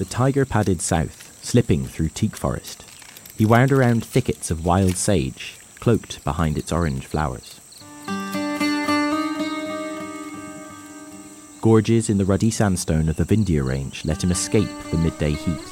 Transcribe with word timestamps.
The 0.00 0.06
tiger 0.06 0.46
padded 0.46 0.80
south, 0.80 1.38
slipping 1.44 1.84
through 1.84 2.08
teak 2.08 2.34
forest. 2.34 2.86
He 3.36 3.44
wound 3.44 3.70
around 3.70 4.02
thickets 4.02 4.50
of 4.50 4.64
wild 4.64 4.96
sage, 4.96 5.58
cloaked 5.78 6.24
behind 6.24 6.56
its 6.56 6.72
orange 6.72 7.04
flowers. 7.04 7.60
Gorges 11.60 12.08
in 12.08 12.16
the 12.16 12.24
ruddy 12.24 12.50
sandstone 12.50 13.10
of 13.10 13.16
the 13.16 13.26
Vindhya 13.26 13.62
range 13.62 14.06
let 14.06 14.24
him 14.24 14.30
escape 14.30 14.70
the 14.90 14.96
midday 14.96 15.32
heat. 15.32 15.70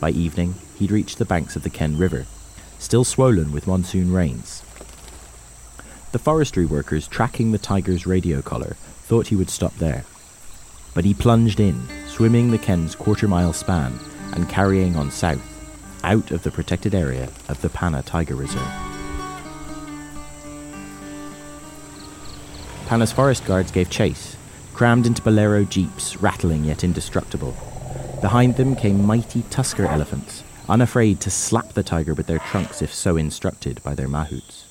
By 0.00 0.10
evening, 0.10 0.56
he'd 0.78 0.90
reached 0.90 1.16
the 1.16 1.24
banks 1.24 1.56
of 1.56 1.62
the 1.62 1.70
Ken 1.70 1.96
River, 1.96 2.26
still 2.78 3.04
swollen 3.04 3.52
with 3.52 3.66
monsoon 3.66 4.12
rains. 4.12 4.62
The 6.12 6.18
forestry 6.18 6.66
workers 6.66 7.08
tracking 7.08 7.52
the 7.52 7.58
tiger's 7.58 8.06
radio 8.06 8.42
collar 8.42 8.76
thought 9.04 9.28
he 9.28 9.36
would 9.36 9.48
stop 9.48 9.74
there 9.76 10.04
but 10.94 11.04
he 11.04 11.14
plunged 11.14 11.60
in, 11.60 11.86
swimming 12.08 12.50
the 12.50 12.58
Ken's 12.58 12.94
quarter 12.94 13.28
mile 13.28 13.52
span 13.52 13.98
and 14.32 14.48
carrying 14.48 14.96
on 14.96 15.10
south, 15.10 15.40
out 16.04 16.30
of 16.30 16.42
the 16.42 16.50
protected 16.50 16.94
area 16.94 17.28
of 17.48 17.60
the 17.62 17.68
Panna 17.68 18.02
Tiger 18.02 18.34
Reserve. 18.34 18.62
Panna's 22.86 23.12
forest 23.12 23.44
guards 23.44 23.70
gave 23.70 23.88
chase, 23.88 24.36
crammed 24.74 25.06
into 25.06 25.22
bolero 25.22 25.64
jeeps, 25.64 26.16
rattling 26.20 26.64
yet 26.64 26.82
indestructible. 26.82 27.54
Behind 28.20 28.56
them 28.56 28.74
came 28.74 29.04
mighty 29.04 29.42
tusker 29.50 29.86
elephants, 29.86 30.42
unafraid 30.68 31.20
to 31.20 31.30
slap 31.30 31.72
the 31.72 31.82
tiger 31.82 32.14
with 32.14 32.26
their 32.26 32.38
trunks 32.38 32.82
if 32.82 32.92
so 32.92 33.16
instructed 33.16 33.82
by 33.82 33.94
their 33.94 34.08
mahouts. 34.08 34.64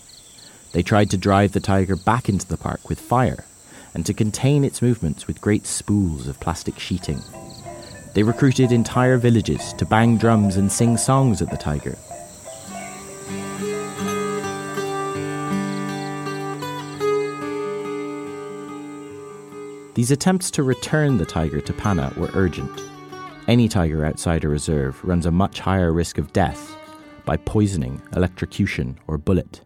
They 0.72 0.84
tried 0.84 1.10
to 1.12 1.18
drive 1.18 1.54
the 1.54 1.60
tiger 1.60 1.96
back 1.96 2.30
into 2.30 2.48
the 2.48 2.58
park 2.58 2.90
with 2.90 3.00
fire, 3.00 3.46
and 3.94 4.06
to 4.06 4.14
contain 4.14 4.64
its 4.64 4.82
movements 4.82 5.28
with 5.28 5.42
great 5.42 5.66
spools 5.66 6.28
of 6.28 6.40
plastic 6.40 6.80
sheeting. 6.80 7.22
They 8.14 8.24
recruited 8.24 8.72
entire 8.72 9.18
villages 9.18 9.74
to 9.74 9.86
bang 9.86 10.18
drums 10.18 10.58
and 10.58 10.72
sing 10.72 10.98
songs 10.98 11.42
at 11.42 11.50
the 11.50 11.58
tiger. 11.58 11.98
These 19.96 20.12
attempts 20.12 20.50
to 20.52 20.64
return 20.64 21.18
the 21.18 21.26
tiger 21.26 21.60
to 21.60 21.74
Panna 21.74 22.14
were 22.16 22.30
urgent. 22.34 22.72
Any 23.48 23.68
tiger 23.68 24.06
outside 24.06 24.44
a 24.44 24.48
reserve 24.48 25.04
runs 25.04 25.26
a 25.26 25.32
much 25.32 25.60
higher 25.60 25.92
risk 25.92 26.18
of 26.18 26.32
death 26.32 26.76
by 27.26 27.36
poisoning, 27.38 28.02
electrocution, 28.16 28.98
or 29.08 29.18
bullet. 29.18 29.62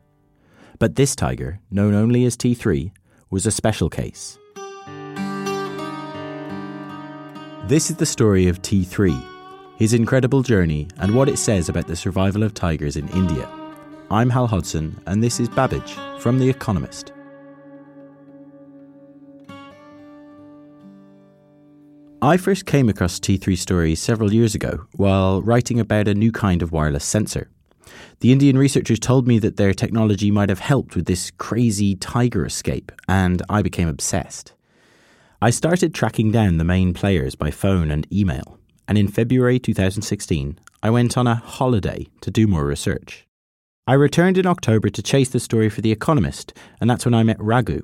But 0.80 0.96
this 0.96 1.16
tiger, 1.16 1.60
known 1.70 1.94
only 1.94 2.26
as 2.26 2.36
T3, 2.36 2.92
was 3.34 3.48
a 3.48 3.52
special 3.52 3.90
case. 3.90 4.38
This 7.68 7.90
is 7.90 7.96
the 7.96 8.06
story 8.06 8.48
of 8.48 8.62
T3, 8.62 9.10
his 9.76 9.96
incredible 9.96 10.44
journey, 10.44 10.88
and 10.98 11.16
what 11.16 11.28
it 11.28 11.38
says 11.38 11.68
about 11.68 11.88
the 11.88 11.96
survival 11.96 12.44
of 12.44 12.54
tigers 12.54 12.96
in 12.96 13.10
India. 13.10 13.50
I'm 14.12 14.30
Hal 14.30 14.46
Hodson, 14.46 15.02
and 15.08 15.24
this 15.24 15.40
is 15.40 15.50
Babbage 15.50 15.94
from 16.20 16.38
The 16.38 16.48
Economist. 16.48 17.12
I 22.22 22.38
first 22.38 22.68
came 22.68 22.88
across 22.88 23.20
T3 23.20 23.58
stories 23.58 24.00
several 24.00 24.32
years 24.32 24.54
ago 24.54 24.86
while 24.94 25.42
writing 25.42 25.80
about 25.80 26.08
a 26.08 26.14
new 26.14 26.32
kind 26.32 26.62
of 26.62 26.72
wireless 26.72 27.04
sensor. 27.04 27.50
The 28.20 28.32
Indian 28.32 28.58
researchers 28.58 29.00
told 29.00 29.28
me 29.28 29.40
that 29.40 29.58
their 29.58 29.74
technology 29.74 30.32
might 30.32 30.50
have 30.50 30.60
helped 30.60 30.96
with 30.96 31.06
this 31.06 31.32
crazy 31.32 31.96
tiger 31.96 32.46
escape, 32.46 32.92
and 33.08 33.42
I 33.50 33.62
became 33.62 33.88
obsessed. 33.88 34.54
I 35.42 35.50
started 35.50 35.94
tracking 35.94 36.32
down 36.32 36.58
the 36.58 36.64
main 36.64 36.94
players 36.94 37.36
by 37.36 37.52
phone 37.52 37.92
and 37.92 38.08
email, 38.14 38.60
and 38.88 38.98
in 38.98 39.08
February 39.08 39.60
2016, 39.60 40.58
I 40.82 40.90
went 40.90 41.18
on 41.18 41.28
a 41.28 41.36
holiday 41.36 42.08
to 42.22 42.32
do 42.32 42.48
more 42.48 42.66
research. 42.66 43.28
I 43.86 43.94
returned 43.96 44.38
in 44.38 44.48
October 44.48 44.90
to 44.90 45.02
chase 45.02 45.30
the 45.30 45.42
story 45.42 45.68
for 45.68 45.82
The 45.82 45.92
Economist, 45.92 46.54
and 46.80 46.90
that's 46.90 47.04
when 47.04 47.14
I 47.14 47.24
met 47.24 47.42
Raghu. 47.42 47.82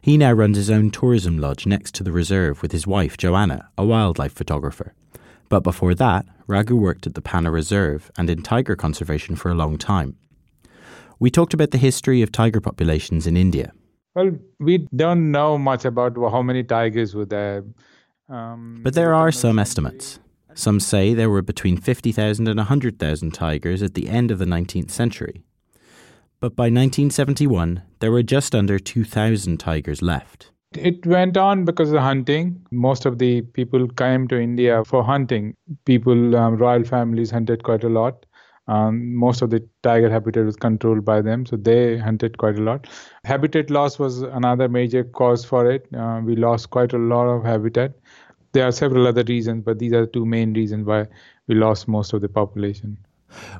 He 0.00 0.16
now 0.16 0.32
runs 0.32 0.56
his 0.56 0.70
own 0.70 0.90
tourism 0.90 1.38
lodge 1.38 1.66
next 1.66 1.94
to 1.94 2.02
the 2.02 2.12
reserve 2.12 2.62
with 2.62 2.72
his 2.72 2.86
wife, 2.86 3.16
Joanna, 3.16 3.68
a 3.78 3.84
wildlife 3.84 4.32
photographer. 4.32 4.94
But 5.48 5.60
before 5.60 5.94
that, 5.94 6.26
Raghu 6.46 6.76
worked 6.76 7.06
at 7.06 7.14
the 7.14 7.22
Panna 7.22 7.50
Reserve 7.50 8.10
and 8.16 8.28
in 8.28 8.42
tiger 8.42 8.76
conservation 8.76 9.36
for 9.36 9.50
a 9.50 9.54
long 9.54 9.78
time. 9.78 10.16
We 11.18 11.30
talked 11.30 11.54
about 11.54 11.70
the 11.70 11.78
history 11.78 12.22
of 12.22 12.30
tiger 12.30 12.60
populations 12.60 13.26
in 13.26 13.36
India. 13.36 13.72
Well, 14.14 14.32
we 14.58 14.78
don't 14.94 15.30
know 15.30 15.58
much 15.58 15.84
about 15.84 16.16
how 16.16 16.42
many 16.42 16.64
tigers 16.64 17.14
were 17.14 17.24
there. 17.26 17.64
Um, 18.28 18.80
but 18.82 18.94
there 18.94 19.14
are 19.14 19.32
some 19.32 19.58
estimates. 19.58 20.18
Some 20.54 20.80
say 20.80 21.14
there 21.14 21.30
were 21.30 21.42
between 21.42 21.76
50,000 21.76 22.48
and 22.48 22.58
100,000 22.58 23.30
tigers 23.32 23.82
at 23.82 23.94
the 23.94 24.08
end 24.08 24.30
of 24.30 24.38
the 24.38 24.44
19th 24.44 24.90
century. 24.90 25.44
But 26.40 26.56
by 26.56 26.64
1971, 26.64 27.82
there 28.00 28.12
were 28.12 28.22
just 28.22 28.54
under 28.54 28.78
2,000 28.78 29.58
tigers 29.58 30.02
left. 30.02 30.50
It 30.74 31.06
went 31.06 31.36
on 31.38 31.64
because 31.64 31.92
of 31.92 32.00
hunting. 32.00 32.66
Most 32.70 33.06
of 33.06 33.18
the 33.18 33.40
people 33.40 33.88
came 33.88 34.28
to 34.28 34.38
India 34.38 34.84
for 34.84 35.02
hunting. 35.02 35.54
People, 35.86 36.36
um, 36.36 36.56
royal 36.56 36.84
families 36.84 37.30
hunted 37.30 37.62
quite 37.62 37.84
a 37.84 37.88
lot. 37.88 38.26
Um, 38.66 39.14
most 39.14 39.40
of 39.40 39.48
the 39.48 39.66
tiger 39.82 40.10
habitat 40.10 40.44
was 40.44 40.56
controlled 40.56 41.02
by 41.02 41.22
them, 41.22 41.46
so 41.46 41.56
they 41.56 41.96
hunted 41.96 42.36
quite 42.36 42.58
a 42.58 42.62
lot. 42.62 42.86
Habitat 43.24 43.70
loss 43.70 43.98
was 43.98 44.20
another 44.20 44.68
major 44.68 45.04
cause 45.04 45.42
for 45.42 45.70
it. 45.70 45.88
Uh, 45.96 46.20
we 46.22 46.36
lost 46.36 46.68
quite 46.68 46.92
a 46.92 46.98
lot 46.98 47.28
of 47.28 47.44
habitat. 47.44 47.94
There 48.52 48.66
are 48.66 48.72
several 48.72 49.06
other 49.06 49.24
reasons, 49.24 49.64
but 49.64 49.78
these 49.78 49.94
are 49.94 50.02
the 50.02 50.12
two 50.12 50.26
main 50.26 50.52
reasons 50.52 50.86
why 50.86 51.06
we 51.46 51.54
lost 51.54 51.88
most 51.88 52.12
of 52.12 52.20
the 52.20 52.28
population. 52.28 52.98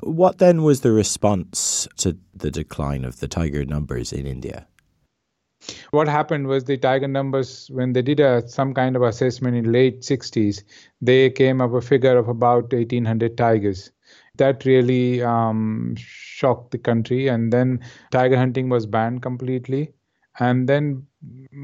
What 0.01 0.37
then 0.37 0.61
was 0.61 0.81
the 0.81 0.91
response 0.91 1.87
to 1.97 2.17
the 2.35 2.51
decline 2.51 3.03
of 3.03 3.19
the 3.19 3.27
tiger 3.27 3.65
numbers 3.65 4.13
in 4.13 4.27
India? 4.27 4.67
What 5.91 6.07
happened 6.07 6.47
was 6.47 6.63
the 6.63 6.77
tiger 6.77 7.07
numbers, 7.07 7.69
when 7.71 7.93
they 7.93 8.01
did 8.01 8.19
a, 8.19 8.47
some 8.47 8.73
kind 8.73 8.95
of 8.95 9.01
assessment 9.01 9.57
in 9.57 9.71
late 9.71 10.01
60s, 10.01 10.63
they 11.01 11.29
came 11.29 11.61
up 11.61 11.73
a 11.73 11.81
figure 11.81 12.17
of 12.17 12.29
about 12.29 12.71
1,800 12.71 13.37
tigers. 13.37 13.91
That 14.37 14.65
really 14.65 15.21
um, 15.21 15.95
shocked 15.97 16.71
the 16.71 16.77
country. 16.77 17.27
And 17.27 17.51
then 17.51 17.81
tiger 18.11 18.37
hunting 18.37 18.69
was 18.69 18.85
banned 18.85 19.21
completely. 19.21 19.91
And 20.39 20.69
then 20.69 21.05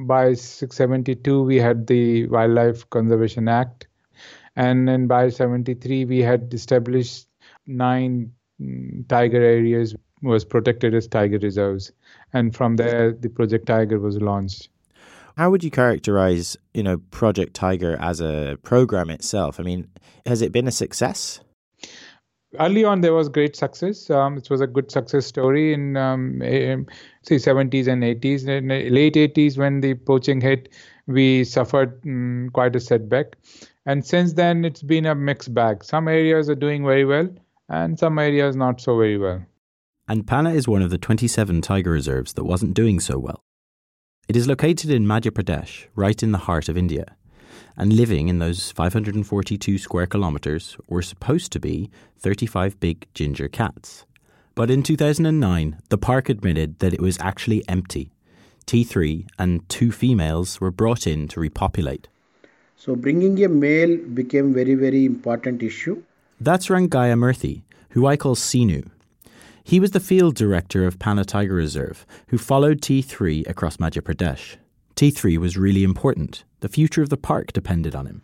by 0.06 0.33
672, 0.33 1.44
we 1.44 1.57
had 1.57 1.88
the 1.88 2.27
Wildlife 2.27 2.89
Conservation 2.89 3.47
Act. 3.47 3.88
And 4.57 4.88
then 4.88 5.07
by 5.07 5.29
73, 5.29 6.06
we 6.06 6.19
had 6.19 6.53
established 6.53 7.27
nine 7.67 8.33
mm, 8.62 9.07
tiger 9.07 9.41
areas 9.41 9.95
was 10.25 10.44
protected 10.44 10.94
as 10.94 11.08
tiger 11.08 11.40
reserves. 11.40 11.91
And 12.33 12.56
from 12.56 12.75
there 12.75 13.13
the 13.13 13.30
project 13.30 13.68
tiger 13.68 14.00
was 14.00 14.22
launched. 14.22 14.69
How 15.38 15.50
would 15.50 15.63
you 15.63 15.72
characterize 15.72 16.57
you 16.74 16.83
know 16.83 16.98
project 17.12 17.54
tiger 17.54 17.98
as 18.00 18.22
a 18.22 18.57
program 18.63 19.10
itself? 19.10 19.60
I 19.60 19.63
mean 19.63 19.88
has 20.25 20.42
it 20.42 20.51
been 20.51 20.68
a 20.68 20.72
success? 20.72 21.39
Early 22.57 22.86
on 22.86 23.01
there 23.01 23.13
was 23.13 23.27
great 23.27 23.56
success. 23.56 24.10
Um, 24.10 24.38
it 24.38 24.50
was 24.50 24.62
a 24.62 24.68
good 24.68 24.89
success 24.89 25.25
story 25.25 25.74
in 25.74 25.98
um, 25.98 26.39
say 26.39 27.36
70s 27.36 27.88
and 27.88 28.01
80s 28.01 28.48
in 28.48 28.69
late 28.94 29.16
80s 29.16 29.57
when 29.57 29.81
the 29.81 29.94
poaching 29.94 30.39
hit 30.42 30.69
we 31.07 31.44
suffered 31.44 32.00
um, 32.06 32.50
quite 32.54 32.75
a 32.75 32.80
setback. 32.80 33.36
And 33.86 34.06
since 34.06 34.33
then 34.33 34.66
it's 34.66 34.81
been 34.81 35.06
a 35.06 35.13
mixed 35.16 35.54
bag. 35.54 35.83
Some 35.83 36.07
areas 36.07 36.50
are 36.50 36.56
doing 36.56 36.83
very 36.86 37.06
well 37.06 37.30
and 37.69 38.00
some 38.00 38.19
areas 38.19 38.56
not 38.56 38.80
so 38.80 38.98
very 38.98 39.18
well 39.18 39.45
and 40.07 40.28
Panna 40.28 40.52
is 40.52 40.68
one 40.68 40.81
of 40.81 40.92
the 40.92 40.98
27 40.98 41.62
tiger 41.62 41.92
reserves 41.92 42.34
that 42.34 42.44
wasn't 42.44 42.74
doing 42.74 43.00
so 43.00 43.18
well. 43.18 43.42
It 44.28 44.36
is 44.36 44.48
located 44.48 44.90
in 44.92 45.06
Madhya 45.06 45.31
Pradesh, 45.31 45.86
right 45.96 46.22
in 46.22 46.31
the 46.31 46.40
heart 46.40 46.69
of 46.69 46.78
India, 46.78 47.16
and 47.78 47.94
living 47.94 48.28
in 48.28 48.40
those 48.40 48.72
542 48.72 49.78
square 49.78 50.07
kilometres 50.07 50.78
were 50.88 51.02
supposed 51.02 51.52
to 51.52 51.60
be 51.60 51.90
35 52.19 52.80
big 52.80 53.07
ginger 53.13 53.48
cats. 53.48 54.06
But 54.54 54.72
in 54.72 54.84
2009, 54.84 55.80
the 55.90 55.98
park 55.98 56.30
admitted 56.30 56.80
that 56.80 56.94
it 56.94 57.01
was 57.01 57.18
actually 57.19 57.68
empty. 57.68 58.12
T3 58.66 59.28
and 59.38 59.68
two 59.69 59.92
females 59.92 60.62
were 60.62 60.72
brought 60.72 61.06
in 61.06 61.28
to 61.30 61.40
repopulate. 61.40 62.08
So 62.78 62.96
bringing 62.96 63.44
a 63.44 63.50
male 63.50 63.98
became 63.98 64.54
very, 64.54 64.75
very 64.75 65.06
important 65.06 65.62
issue. 65.62 66.04
That's 66.40 66.68
Rangaya 66.68 67.18
Murthy, 67.18 67.63
who 67.90 68.06
I 68.06 68.18
call 68.18 68.36
Sinu. 68.36 68.90
He 69.67 69.79
was 69.79 69.89
the 69.89 70.00
field 70.00 70.35
director 70.35 70.85
of 70.85 71.00
Panna 71.00 71.25
Tiger 71.25 71.56
Reserve, 71.56 72.06
who 72.27 72.38
followed 72.38 72.81
T3 72.81 73.50
across 73.50 73.77
Madhya 73.77 74.03
Pradesh. 74.03 74.57
T3 74.95 75.39
was 75.39 75.57
really 75.57 75.83
important. 75.83 76.44
The 76.59 76.69
future 76.69 77.01
of 77.01 77.09
the 77.09 77.17
park 77.17 77.51
depended 77.51 77.95
on 77.95 78.06
him. 78.06 78.21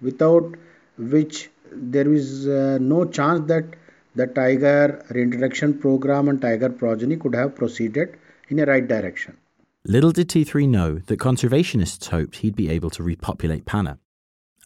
Without 0.00 0.56
which 0.98 1.50
there 1.70 2.12
is 2.12 2.48
uh, 2.48 2.78
no 2.80 3.04
chance 3.04 3.46
that 3.46 3.76
the 4.16 4.26
tiger 4.26 5.06
reintroduction 5.10 5.78
program 5.78 6.28
and 6.28 6.42
tiger 6.42 6.70
progeny 6.70 7.14
could 7.16 7.36
have 7.36 7.54
proceeded 7.54 8.18
in 8.48 8.58
a 8.58 8.66
right 8.66 8.88
direction. 8.88 9.36
Little 9.84 10.10
did 10.10 10.28
T3 10.28 10.68
know 10.68 10.98
that 11.06 11.20
conservationists 11.20 12.08
hoped 12.08 12.38
he'd 12.38 12.56
be 12.56 12.68
able 12.68 12.90
to 12.90 13.04
repopulate 13.04 13.66
Panna. 13.66 14.00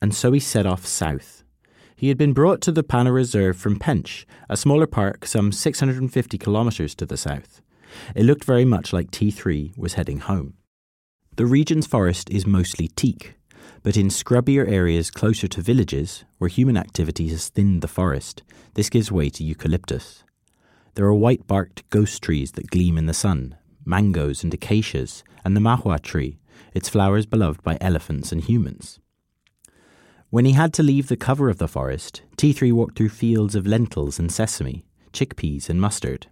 And 0.00 0.14
so 0.14 0.32
he 0.32 0.40
set 0.40 0.64
off 0.64 0.86
south. 0.86 1.44
He 1.98 2.08
had 2.08 2.18
been 2.18 2.34
brought 2.34 2.60
to 2.60 2.72
the 2.72 2.82
Panna 2.82 3.10
Reserve 3.10 3.56
from 3.56 3.78
Pench, 3.78 4.26
a 4.50 4.56
smaller 4.58 4.86
park 4.86 5.24
some 5.24 5.50
650 5.50 6.36
kilometres 6.36 6.94
to 6.94 7.06
the 7.06 7.16
south. 7.16 7.62
It 8.14 8.24
looked 8.24 8.44
very 8.44 8.66
much 8.66 8.92
like 8.92 9.10
T3 9.10 9.78
was 9.78 9.94
heading 9.94 10.18
home. 10.18 10.54
The 11.36 11.46
region's 11.46 11.86
forest 11.86 12.28
is 12.28 12.46
mostly 12.46 12.88
teak, 12.88 13.38
but 13.82 13.96
in 13.96 14.08
scrubbier 14.08 14.68
areas 14.68 15.10
closer 15.10 15.48
to 15.48 15.62
villages, 15.62 16.24
where 16.36 16.48
human 16.48 16.76
activity 16.76 17.28
has 17.28 17.48
thinned 17.48 17.80
the 17.80 17.88
forest, 17.88 18.42
this 18.74 18.90
gives 18.90 19.10
way 19.10 19.30
to 19.30 19.42
eucalyptus. 19.42 20.22
There 20.96 21.06
are 21.06 21.14
white 21.14 21.46
barked 21.46 21.88
ghost 21.88 22.22
trees 22.22 22.52
that 22.52 22.70
gleam 22.70 22.98
in 22.98 23.06
the 23.06 23.14
sun, 23.14 23.56
mangoes 23.86 24.44
and 24.44 24.52
acacias, 24.52 25.24
and 25.46 25.56
the 25.56 25.60
mahua 25.60 26.02
tree, 26.02 26.40
its 26.74 26.90
flowers 26.90 27.24
beloved 27.24 27.62
by 27.62 27.78
elephants 27.80 28.32
and 28.32 28.42
humans. 28.42 29.00
When 30.36 30.44
he 30.44 30.52
had 30.52 30.74
to 30.74 30.82
leave 30.82 31.08
the 31.08 31.16
cover 31.16 31.48
of 31.48 31.56
the 31.56 31.66
forest, 31.66 32.20
T3 32.36 32.70
walked 32.70 32.98
through 32.98 33.08
fields 33.08 33.54
of 33.54 33.66
lentils 33.66 34.18
and 34.18 34.30
sesame, 34.30 34.84
chickpeas 35.10 35.70
and 35.70 35.80
mustard. 35.80 36.26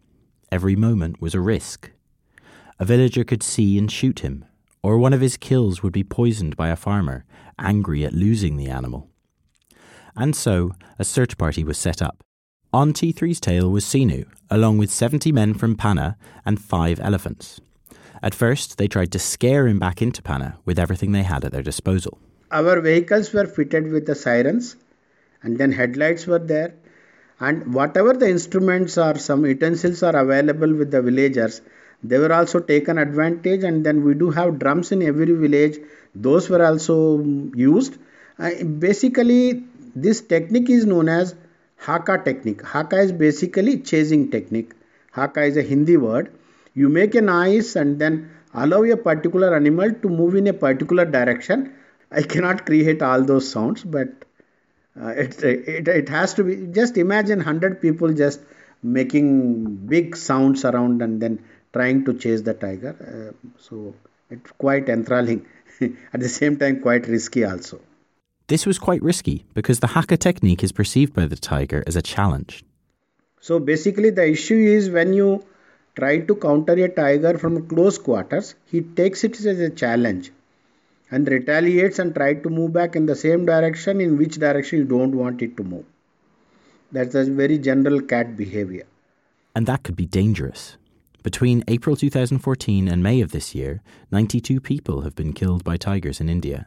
Every 0.53 0.77
moment 0.77 1.23
was 1.23 1.35
a 1.35 1.41
risk. 1.41 1.91
A 2.79 2.85
villager 2.85 3.25
could 3.25 3.43
see 3.43 3.79
and 3.79 3.91
shoot 3.91 4.19
him, 4.19 4.45
or 4.83 4.99
one 4.99 5.15
of 5.15 5.23
his 5.23 5.39
kills 5.39 5.83
would 5.83 5.95
be 5.95 6.05
poisoned 6.05 6.55
by 6.55 6.69
a 6.69 6.77
farmer, 6.77 7.25
angry 7.59 8.05
at 8.05 8.13
losing 8.13 8.59
the 8.59 8.69
animal. 8.69 9.09
And 10.15 10.37
so, 10.37 10.73
a 10.99 11.05
search 11.05 11.39
party 11.39 11.65
was 11.65 11.79
set 11.79 12.03
up. 12.03 12.23
On 12.75 12.93
T3's 12.93 13.41
tail 13.41 13.71
was 13.71 13.87
Sinu, 13.87 14.27
along 14.51 14.77
with 14.77 14.91
70 14.91 15.33
men 15.33 15.55
from 15.55 15.77
Panna 15.77 16.19
and 16.45 16.61
five 16.61 17.01
elephants. 17.01 17.59
At 18.23 18.35
first, 18.35 18.77
they 18.77 18.87
tried 18.87 19.13
to 19.13 19.19
scare 19.19 19.67
him 19.67 19.79
back 19.79 20.03
into 20.03 20.21
Panna 20.21 20.59
with 20.67 20.79
everything 20.79 21.13
they 21.13 21.23
had 21.23 21.43
at 21.47 21.53
their 21.53 21.63
disposal. 21.63 22.21
Our 22.59 22.81
vehicles 22.81 23.33
were 23.33 23.47
fitted 23.47 23.91
with 23.91 24.07
the 24.07 24.15
sirens, 24.15 24.77
and 25.43 25.59
then 25.59 25.73
headlights 25.73 26.27
were 26.27 26.39
there. 26.39 26.75
And 27.41 27.75
whatever 27.75 28.13
the 28.13 28.29
instruments 28.29 28.97
or 28.97 29.19
some 29.19 29.45
utensils 29.45 30.05
are 30.05 30.15
available 30.15 30.73
with 30.73 30.93
the 30.93 31.03
villagers, 31.03 31.61
they 32.05 32.19
were 32.19 32.33
also 32.33 32.61
taken 32.61 32.99
advantage. 32.99 33.65
And 33.65 33.85
then 33.85 34.05
we 34.05 34.15
do 34.15 34.31
have 34.31 34.61
drums 34.61 34.93
in 34.93 35.03
every 35.03 35.33
village, 35.33 35.79
those 36.15 36.49
were 36.49 36.65
also 36.65 37.25
used. 37.55 37.99
Uh, 38.39 38.63
basically, 38.63 39.65
this 39.97 40.21
technique 40.21 40.71
is 40.71 40.87
known 40.87 41.09
as 41.09 41.35
Haka 41.77 42.19
technique. 42.25 42.63
Haka 42.63 43.01
is 43.01 43.13
basically 43.13 43.79
chasing 43.81 44.31
technique. 44.31 44.73
Haka 45.11 45.43
is 45.43 45.57
a 45.57 45.63
Hindi 45.63 45.97
word. 45.97 46.33
You 46.75 46.89
make 46.89 47.15
a 47.17 47.21
noise 47.21 47.77
and 47.77 47.99
then 47.99 48.31
allow 48.55 48.85
a 48.85 48.97
particular 48.97 49.55
animal 49.57 49.93
to 49.93 50.09
move 50.09 50.37
in 50.37 50.47
a 50.47 50.53
particular 50.53 51.05
direction. 51.05 51.73
I 52.15 52.23
cannot 52.23 52.65
create 52.67 53.03
all 53.03 53.23
those 53.23 53.51
sounds, 53.51 53.83
but 53.83 54.09
uh, 55.01 55.09
it, 55.09 55.43
it, 55.43 55.89
it 55.89 56.09
has 56.09 56.35
to 56.35 56.45
be 56.45 56.67
just 56.67 56.97
imagine 56.97 57.39
100 57.39 57.81
people 57.81 58.13
just 58.13 58.41
making 58.83 59.77
big 59.87 60.17
sounds 60.17 60.65
around 60.65 61.03
and 61.03 61.21
then 61.21 61.43
trying 61.73 62.05
to 62.05 62.15
chase 62.15 62.43
the 62.43 62.55
tiger. 62.55 62.95
Uh, 63.01 63.51
so 63.59 63.95
it's 64.31 64.51
quite 64.53 64.89
enthralling. 64.89 65.47
At 65.81 66.21
the 66.21 66.29
same 66.29 66.57
time, 66.59 66.81
quite 66.81 67.09
risky 67.09 67.45
also. 67.45 67.81
This 68.47 68.67
was 68.67 68.79
quite 68.79 69.03
risky 69.03 69.45
because 69.55 69.81
the 69.81 69.89
Haka 69.89 70.17
technique 70.17 70.63
is 70.63 70.71
perceived 70.71 71.15
by 71.15 71.27
the 71.27 71.37
tiger 71.37 71.83
as 71.87 71.97
a 71.97 72.03
challenge. 72.03 72.65
So 73.41 73.59
basically, 73.59 74.11
the 74.11 74.29
issue 74.29 74.59
is 74.59 74.91
when 74.91 75.15
you 75.15 75.45
try 75.97 76.19
to 76.19 76.35
counter 76.37 76.75
a 76.75 76.89
tiger 76.89 77.39
from 77.39 77.67
close 77.67 77.99
quarters, 77.99 78.55
he 78.71 78.83
takes 78.83 79.25
it 79.25 79.39
as 79.41 79.59
a 79.59 79.71
challenge 79.71 80.31
and 81.15 81.29
retaliates 81.29 82.01
and 82.01 82.15
tries 82.15 82.43
to 82.43 82.51
move 82.51 82.73
back 82.73 82.97
in 82.97 83.07
the 83.07 83.15
same 83.15 83.47
direction 83.47 84.01
in 84.01 84.17
which 84.19 84.39
direction 84.45 84.81
you 84.81 84.85
don't 84.85 85.15
want 85.15 85.43
it 85.47 85.57
to 85.57 85.63
move. 85.63 85.85
That's 86.91 87.15
a 87.15 87.25
very 87.25 87.59
general 87.59 88.01
cat 88.01 88.37
behavior. 88.37 88.87
And 89.55 89.67
that 89.67 89.85
could 89.85 89.95
be 89.95 90.07
dangerous. 90.07 90.77
Between 91.23 91.63
April 91.69 91.95
2014 91.95 92.89
and 92.89 93.03
May 93.03 93.21
of 93.21 93.31
this 93.31 93.55
year, 93.55 93.81
92 94.11 94.61
people 94.61 95.03
have 95.03 95.15
been 95.15 95.33
killed 95.33 95.63
by 95.63 95.77
tigers 95.77 96.21
in 96.21 96.29
India. 96.29 96.67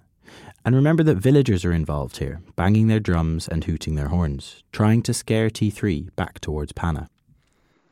And 0.64 0.76
remember 0.76 1.04
that 1.04 1.26
villagers 1.30 1.66
are 1.66 1.74
involved 1.74 2.18
here, 2.18 2.42
banging 2.56 2.88
their 2.88 3.02
drums 3.02 3.50
and 3.50 3.66
hooting 3.66 3.96
their 3.96 4.08
horns, 4.08 4.64
trying 4.72 5.02
to 5.04 5.14
scare 5.14 5.50
T3 5.50 6.16
back 6.16 6.40
towards 6.40 6.72
Panna. 6.72 7.10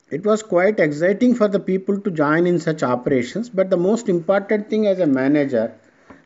It 0.09 0.25
was 0.25 0.41
quite 0.41 0.79
exciting 0.79 1.35
for 1.35 1.49
the 1.49 1.59
people 1.59 1.99
to 1.99 2.11
join 2.11 2.47
in 2.47 2.59
such 2.59 2.81
operations, 2.83 3.49
but 3.49 3.69
the 3.69 3.77
most 3.77 4.07
important 4.07 4.69
thing 4.69 4.87
as 4.87 4.99
a 4.99 5.07
manager 5.07 5.73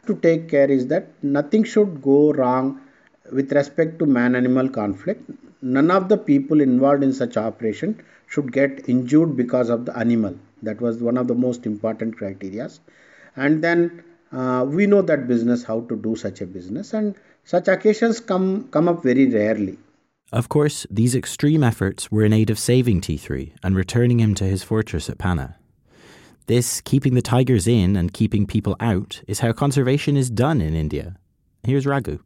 to 0.07 0.15
take 0.15 0.49
care 0.49 0.69
is 0.69 0.87
that 0.87 1.07
nothing 1.21 1.63
should 1.63 2.01
go 2.01 2.31
wrong 2.33 2.81
with 3.31 3.51
respect 3.51 3.99
to 3.99 4.05
man 4.05 4.35
animal 4.35 4.69
conflict. 4.69 5.29
None 5.61 5.91
of 5.91 6.09
the 6.09 6.17
people 6.17 6.61
involved 6.61 7.03
in 7.03 7.13
such 7.13 7.37
operation 7.37 8.01
should 8.27 8.51
get 8.51 8.87
injured 8.87 9.35
because 9.35 9.69
of 9.69 9.85
the 9.85 9.97
animal. 9.97 10.35
That 10.63 10.81
was 10.81 11.01
one 11.01 11.17
of 11.17 11.27
the 11.27 11.35
most 11.35 11.65
important 11.65 12.17
criteria. 12.17 12.69
And 13.35 13.63
then 13.63 14.03
uh, 14.31 14.65
we 14.67 14.85
know 14.85 15.01
that 15.01 15.27
business 15.27 15.63
how 15.63 15.81
to 15.81 15.95
do 15.95 16.15
such 16.15 16.41
a 16.41 16.45
business 16.45 16.93
and 16.93 17.15
such 17.43 17.67
occasions 17.67 18.19
come 18.19 18.67
come 18.69 18.87
up 18.87 19.01
very 19.03 19.27
rarely 19.27 19.77
of 20.31 20.49
course 20.49 20.85
these 20.89 21.15
extreme 21.15 21.63
efforts 21.63 22.11
were 22.11 22.23
in 22.23 22.33
aid 22.33 22.49
of 22.49 22.59
saving 22.59 23.01
t3 23.01 23.51
and 23.63 23.75
returning 23.75 24.19
him 24.19 24.35
to 24.35 24.43
his 24.43 24.63
fortress 24.63 25.09
at 25.09 25.17
panna 25.17 25.58
this 26.49 26.81
keeping 26.81 27.13
the 27.13 27.21
tigers 27.21 27.67
in 27.67 27.95
and 27.95 28.11
keeping 28.11 28.45
people 28.45 28.75
out 28.79 29.21
is 29.27 29.39
how 29.39 29.53
conservation 29.53 30.17
is 30.17 30.29
done 30.29 30.59
in 30.61 30.73
india. 30.73 31.15
Here's 31.63 31.85
raghu. 31.85 32.17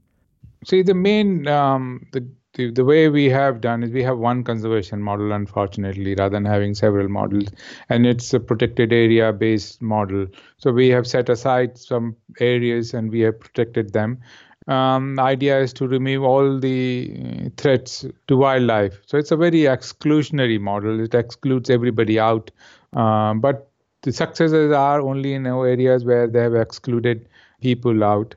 See 0.66 0.82
the 0.82 0.94
main 0.94 1.48
um, 1.48 2.08
the 2.14 2.26
the, 2.54 2.72
the 2.72 2.86
way 2.86 3.10
we 3.10 3.26
have 3.30 3.62
done 3.62 3.84
is 3.84 3.92
we 3.92 4.04
have 4.04 4.20
one 4.20 4.44
conservation 4.44 5.02
model 5.02 5.32
unfortunately 5.32 6.16
rather 6.16 6.34
than 6.36 6.46
having 6.46 6.76
several 6.76 7.10
models. 7.10 7.48
And 7.90 8.06
it's 8.06 8.34
a 8.34 8.40
protected 8.40 8.94
area 8.94 9.34
based 9.34 9.82
model. 9.82 10.28
So 10.58 10.72
we 10.72 10.90
have 10.90 11.08
set 11.08 11.30
aside 11.30 11.78
some 11.78 12.16
areas 12.40 12.94
and 12.94 13.10
we 13.12 13.22
have 13.22 13.40
protected 13.40 13.94
them. 13.94 14.20
Um, 14.68 15.16
the 15.16 15.24
idea 15.24 15.60
is 15.60 15.74
to 15.74 15.88
remove 15.88 16.24
all 16.24 16.60
the 16.60 17.52
threats 17.58 18.06
to 18.28 18.38
wildlife. 18.38 19.00
So 19.08 19.18
it's 19.18 19.32
a 19.32 19.36
very 19.36 19.62
exclusionary 19.62 20.60
model. 20.60 21.00
It 21.00 21.16
excludes 21.16 21.70
everybody 21.70 22.20
out. 22.20 22.52
Um, 22.94 23.42
but 23.42 23.73
the 24.04 24.12
successes 24.12 24.72
are 24.72 25.02
only 25.02 25.34
in 25.34 25.46
areas 25.48 26.06
where 26.06 26.28
they 26.28 26.42
have 26.42 26.56
excluded 26.56 27.28
people 27.62 28.04
out 28.04 28.36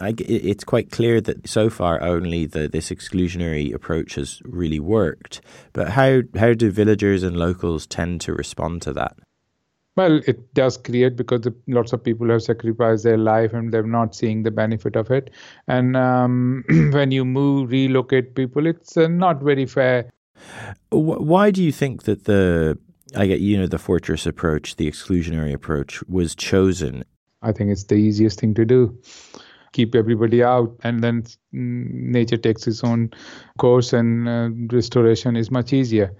I, 0.00 0.14
it's 0.18 0.64
quite 0.64 0.90
clear 0.90 1.20
that 1.20 1.48
so 1.48 1.70
far 1.70 2.02
only 2.02 2.46
the, 2.46 2.68
this 2.68 2.90
exclusionary 2.90 3.72
approach 3.74 4.14
has 4.14 4.40
really 4.44 4.80
worked. 4.80 5.40
But 5.72 5.90
how 5.90 6.22
how 6.38 6.54
do 6.54 6.70
villagers 6.70 7.22
and 7.22 7.36
locals 7.36 7.86
tend 7.86 8.20
to 8.22 8.32
respond 8.32 8.82
to 8.82 8.92
that? 8.94 9.16
Well, 9.96 10.20
it 10.28 10.54
does 10.54 10.76
create 10.76 11.16
because 11.16 11.40
the, 11.40 11.54
lots 11.66 11.92
of 11.92 12.04
people 12.04 12.28
have 12.30 12.42
sacrificed 12.42 13.02
their 13.02 13.18
life 13.18 13.52
and 13.52 13.72
they're 13.72 13.82
not 13.82 14.14
seeing 14.14 14.44
the 14.44 14.52
benefit 14.52 14.94
of 14.94 15.10
it. 15.10 15.30
And 15.66 15.96
um, 15.96 16.64
when 16.92 17.10
you 17.10 17.24
move, 17.24 17.70
relocate 17.70 18.36
people, 18.36 18.66
it's 18.66 18.96
uh, 18.96 19.08
not 19.08 19.42
very 19.42 19.66
fair. 19.66 20.08
Why 20.90 21.50
do 21.50 21.64
you 21.64 21.72
think 21.72 22.04
that 22.04 22.26
the 22.26 22.78
I 23.16 23.26
get 23.26 23.40
you 23.40 23.56
know 23.56 23.66
the 23.66 23.78
fortress 23.78 24.26
approach, 24.26 24.76
the 24.76 24.90
exclusionary 24.90 25.52
approach, 25.52 26.02
was 26.08 26.34
chosen? 26.34 27.04
I 27.42 27.52
think 27.52 27.70
it's 27.70 27.84
the 27.84 27.94
easiest 27.94 28.40
thing 28.40 28.54
to 28.54 28.64
do. 28.64 28.98
Keep 29.72 29.94
everybody 29.94 30.42
out 30.42 30.74
and 30.82 31.04
then 31.04 31.22
mm, 31.22 31.90
nature 31.90 32.36
takes 32.36 32.66
its 32.66 32.82
own 32.82 33.10
course 33.58 33.92
and 33.92 34.28
uh, 34.28 34.48
restoration 34.74 35.36
is 35.36 35.50
much 35.50 35.72
easier. 35.72 36.14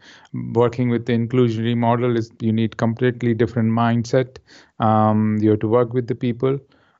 Working 0.55 0.91
with 0.91 1.07
the 1.07 1.15
inclusionary 1.15 1.77
model 1.77 2.17
is 2.17 2.31
you 2.41 2.53
need 2.53 2.77
completely 2.77 3.35
different 3.35 3.71
mindset. 3.71 4.37
Um, 4.81 5.39
you 5.41 5.51
have 5.51 5.61
to 5.61 5.69
work 5.69 5.93
with 5.93 6.09
the 6.09 6.15
people. 6.15 6.59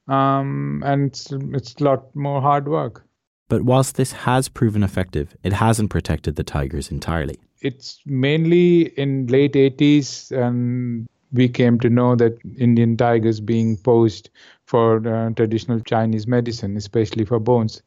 Um, 0.09 0.83
and 0.87 1.09
it's, 1.09 1.31
it's 1.31 1.75
a 1.75 1.85
lot 1.85 2.17
more 2.17 2.41
hard 2.41 2.67
work. 2.67 3.05
But 3.49 3.63
whilst 3.63 3.97
this 3.97 4.13
has 4.13 4.49
proven 4.49 4.83
effective, 4.83 5.37
it 5.43 5.53
hasn't 5.53 5.91
protected 5.91 6.37
the 6.37 6.45
tigers 6.45 6.91
entirely. 6.91 7.39
It's 7.61 8.01
mainly 8.07 8.89
in 8.99 9.27
late 9.27 9.53
80s 9.55 10.31
and 10.31 11.09
we 11.33 11.49
came 11.49 11.79
to 11.81 11.91
know 11.91 12.17
that 12.17 12.39
Indian 12.57 12.97
tigers 12.97 13.41
being 13.41 13.77
posed 13.77 14.31
for 14.65 15.07
uh, 15.07 15.31
traditional 15.35 15.81
Chinese 15.81 16.27
medicine, 16.27 16.77
especially 16.77 17.25
for 17.25 17.39
bones. 17.39 17.83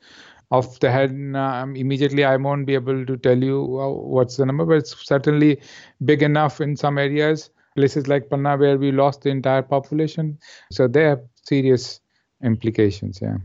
Off 0.51 0.79
the 0.79 0.91
head, 0.91 1.11
um, 1.35 1.75
immediately 1.75 2.25
I 2.25 2.35
won't 2.35 2.65
be 2.65 2.73
able 2.73 3.05
to 3.05 3.17
tell 3.17 3.41
you 3.41 3.63
what's 3.63 4.37
the 4.37 4.45
number, 4.45 4.65
but 4.65 4.77
it's 4.77 4.95
certainly 5.05 5.61
big 6.03 6.21
enough 6.21 6.59
in 6.59 6.75
some 6.75 6.97
areas, 6.97 7.49
places 7.75 8.07
like 8.07 8.29
Panna 8.29 8.57
where 8.57 8.77
we 8.77 8.91
lost 8.91 9.21
the 9.21 9.29
entire 9.29 9.61
population. 9.61 10.37
So 10.71 10.87
they 10.87 11.03
have 11.03 11.21
serious 11.43 12.01
implications. 12.43 13.19
Yeah. 13.21 13.37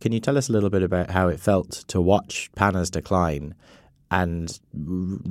Can 0.00 0.12
you 0.12 0.20
tell 0.20 0.36
us 0.36 0.50
a 0.50 0.52
little 0.52 0.68
bit 0.68 0.82
about 0.82 1.10
how 1.10 1.28
it 1.28 1.40
felt 1.40 1.84
to 1.88 2.02
watch 2.02 2.50
Panna's 2.54 2.90
decline 2.90 3.54
and 4.10 4.58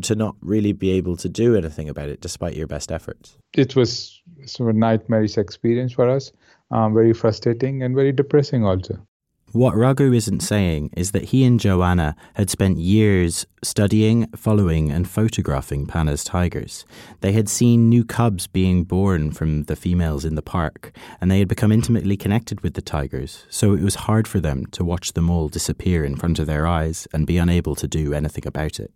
to 0.01 0.15
not 0.15 0.35
really 0.41 0.73
be 0.73 0.91
able 0.91 1.15
to 1.17 1.29
do 1.29 1.55
anything 1.55 1.89
about 1.89 2.09
it 2.09 2.21
despite 2.21 2.55
your 2.55 2.67
best 2.67 2.91
efforts? 2.91 3.37
It 3.53 3.75
was 3.75 4.21
sort 4.45 4.69
of 4.69 4.75
a 4.75 4.79
nightmarish 4.79 5.37
experience 5.37 5.93
for 5.93 6.09
us, 6.09 6.31
um, 6.71 6.93
very 6.93 7.13
frustrating 7.13 7.83
and 7.83 7.95
very 7.95 8.11
depressing 8.11 8.65
also. 8.65 8.99
What 9.51 9.77
Raghu 9.77 10.11
isn't 10.11 10.41
saying 10.41 10.89
is 10.97 11.11
that 11.11 11.25
he 11.25 11.45
and 11.45 11.59
Joanna 11.59 12.17
had 12.33 12.49
spent 12.49 12.77
years 12.77 13.45
studying, 13.63 14.27
following, 14.35 14.91
and 14.91 15.07
photographing 15.07 15.85
Panna's 15.85 16.25
tigers. 16.25 16.85
They 17.21 17.31
had 17.31 17.47
seen 17.47 17.87
new 17.87 18.03
cubs 18.03 18.47
being 18.47 18.83
born 18.83 19.31
from 19.31 19.63
the 19.63 19.77
females 19.77 20.25
in 20.25 20.35
the 20.35 20.41
park, 20.41 20.93
and 21.21 21.31
they 21.31 21.39
had 21.39 21.47
become 21.47 21.71
intimately 21.71 22.17
connected 22.17 22.61
with 22.61 22.73
the 22.73 22.81
tigers, 22.81 23.45
so 23.49 23.73
it 23.73 23.81
was 23.81 23.95
hard 23.95 24.27
for 24.27 24.41
them 24.41 24.65
to 24.67 24.83
watch 24.83 25.13
them 25.13 25.29
all 25.29 25.47
disappear 25.47 26.03
in 26.03 26.17
front 26.17 26.37
of 26.37 26.47
their 26.47 26.67
eyes 26.67 27.07
and 27.13 27.25
be 27.25 27.37
unable 27.37 27.75
to 27.75 27.87
do 27.87 28.13
anything 28.13 28.45
about 28.45 28.79
it. 28.79 28.91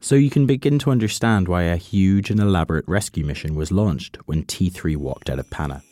So 0.00 0.14
you 0.14 0.30
can 0.30 0.46
begin 0.46 0.78
to 0.78 0.90
understand 0.90 1.48
why 1.48 1.64
a 1.64 1.76
huge 1.76 2.30
and 2.30 2.40
elaborate 2.40 2.88
rescue 2.88 3.24
mission 3.24 3.54
was 3.54 3.72
launched 3.72 4.16
when 4.24 4.44
T3 4.44 4.96
walked 4.96 5.28
out 5.28 5.38
of 5.38 5.50
Panna. 5.50 5.82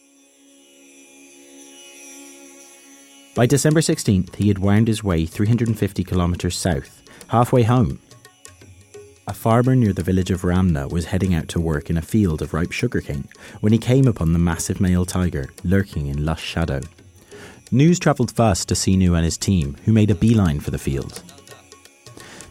By 3.34 3.46
December 3.46 3.80
16th, 3.80 4.36
he 4.36 4.46
had 4.46 4.60
wound 4.60 4.86
his 4.86 5.02
way 5.02 5.26
350 5.26 6.04
kilometres 6.04 6.56
south, 6.56 7.02
halfway 7.28 7.64
home. 7.64 7.98
A 9.26 9.34
farmer 9.34 9.74
near 9.74 9.92
the 9.92 10.04
village 10.04 10.30
of 10.30 10.44
Ramna 10.44 10.86
was 10.86 11.06
heading 11.06 11.34
out 11.34 11.48
to 11.48 11.60
work 11.60 11.90
in 11.90 11.96
a 11.96 12.02
field 12.02 12.42
of 12.42 12.54
ripe 12.54 12.70
sugarcane 12.70 13.26
when 13.60 13.72
he 13.72 13.78
came 13.78 14.06
upon 14.06 14.32
the 14.32 14.38
massive 14.38 14.80
male 14.80 15.04
tiger 15.04 15.50
lurking 15.64 16.06
in 16.06 16.24
lush 16.24 16.44
shadow. 16.44 16.80
News 17.72 17.98
travelled 17.98 18.30
fast 18.30 18.68
to 18.68 18.74
Sinu 18.74 19.16
and 19.16 19.24
his 19.24 19.36
team, 19.36 19.76
who 19.84 19.92
made 19.92 20.12
a 20.12 20.14
beeline 20.14 20.60
for 20.60 20.70
the 20.70 20.78
field. 20.78 21.20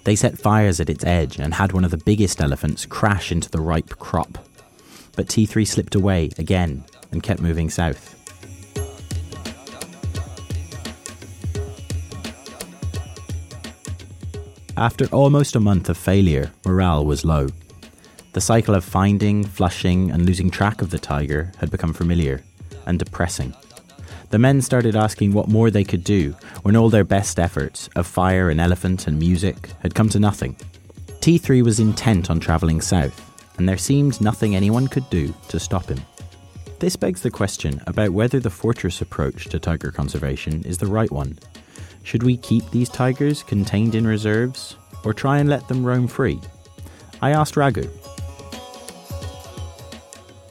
They 0.04 0.18
set 0.18 0.38
fires 0.38 0.82
at 0.82 0.90
its 0.90 1.06
edge 1.06 1.40
and 1.40 1.54
had 1.54 1.72
one 1.72 1.86
of 1.86 1.92
the 1.92 1.98
biggest 1.98 2.42
elephants 2.42 2.86
crash 2.86 3.32
into 3.32 3.50
the 3.50 3.62
ripe 3.62 3.98
crop. 4.00 4.38
But 5.16 5.28
T3 5.28 5.66
slipped 5.66 5.96
away 5.96 6.32
again 6.38 6.84
and 7.14 7.24
kept 7.24 7.40
moving 7.40 7.70
south. 7.70 8.20
After 14.76 15.06
almost 15.12 15.56
a 15.56 15.60
month 15.60 15.88
of 15.88 15.98
failure, 15.98 16.52
morale 16.66 17.06
was 17.06 17.24
low. 17.24 17.50
The 18.34 18.42
cycle 18.42 18.74
of 18.74 18.84
finding, 18.84 19.44
flushing, 19.44 20.10
and 20.10 20.26
losing 20.26 20.50
track 20.50 20.82
of 20.82 20.90
the 20.90 20.98
tiger 20.98 21.52
had 21.60 21.70
become 21.70 21.94
familiar 21.94 22.42
and 22.88 22.98
depressing. 22.98 23.54
The 24.32 24.40
men 24.40 24.64
started 24.64 24.96
asking 24.96 25.32
what 25.32 25.48
more 25.48 25.70
they 25.70 25.84
could 25.84 26.04
do 26.04 26.36
when 26.64 26.76
all 26.76 26.90
their 26.90 27.04
best 27.04 27.40
efforts 27.40 27.88
of 27.96 28.08
fire 28.08 28.50
and 28.50 28.60
elephant 28.60 29.06
and 29.06 29.20
music 29.20 29.70
had 29.84 29.94
come 29.94 30.10
to 30.10 30.20
nothing. 30.20 30.56
T3 31.22 31.62
was 31.62 31.80
intent 31.80 32.32
on 32.32 32.40
travelling 32.40 32.82
south, 32.82 33.22
and 33.60 33.70
there 33.70 33.78
seemed 33.78 34.20
nothing 34.22 34.56
anyone 34.56 34.88
could 34.88 35.08
do 35.12 35.36
to 35.50 35.60
stop 35.60 35.86
him. 35.86 36.02
This 36.80 36.96
begs 36.96 37.22
the 37.22 37.30
question 37.30 37.80
about 37.86 38.10
whether 38.10 38.40
the 38.40 38.50
fortress 38.50 39.02
approach 39.02 39.46
to 39.46 39.60
tiger 39.60 39.92
conservation 39.92 40.64
is 40.64 40.80
the 40.80 40.88
right 40.88 41.12
one 41.12 41.38
should 42.04 42.24
we 42.24 42.38
keep 42.38 42.70
these 42.72 42.90
tigers 42.90 43.44
contained 43.44 43.96
in 43.96 44.06
reserves 44.06 44.76
or 45.04 45.14
try 45.14 45.40
and 45.40 45.50
let 45.50 45.68
them 45.68 45.84
roam 45.84 46.08
free? 46.08 46.40
I 47.22 47.32
asked 47.32 47.58
Raghu. 47.58 47.90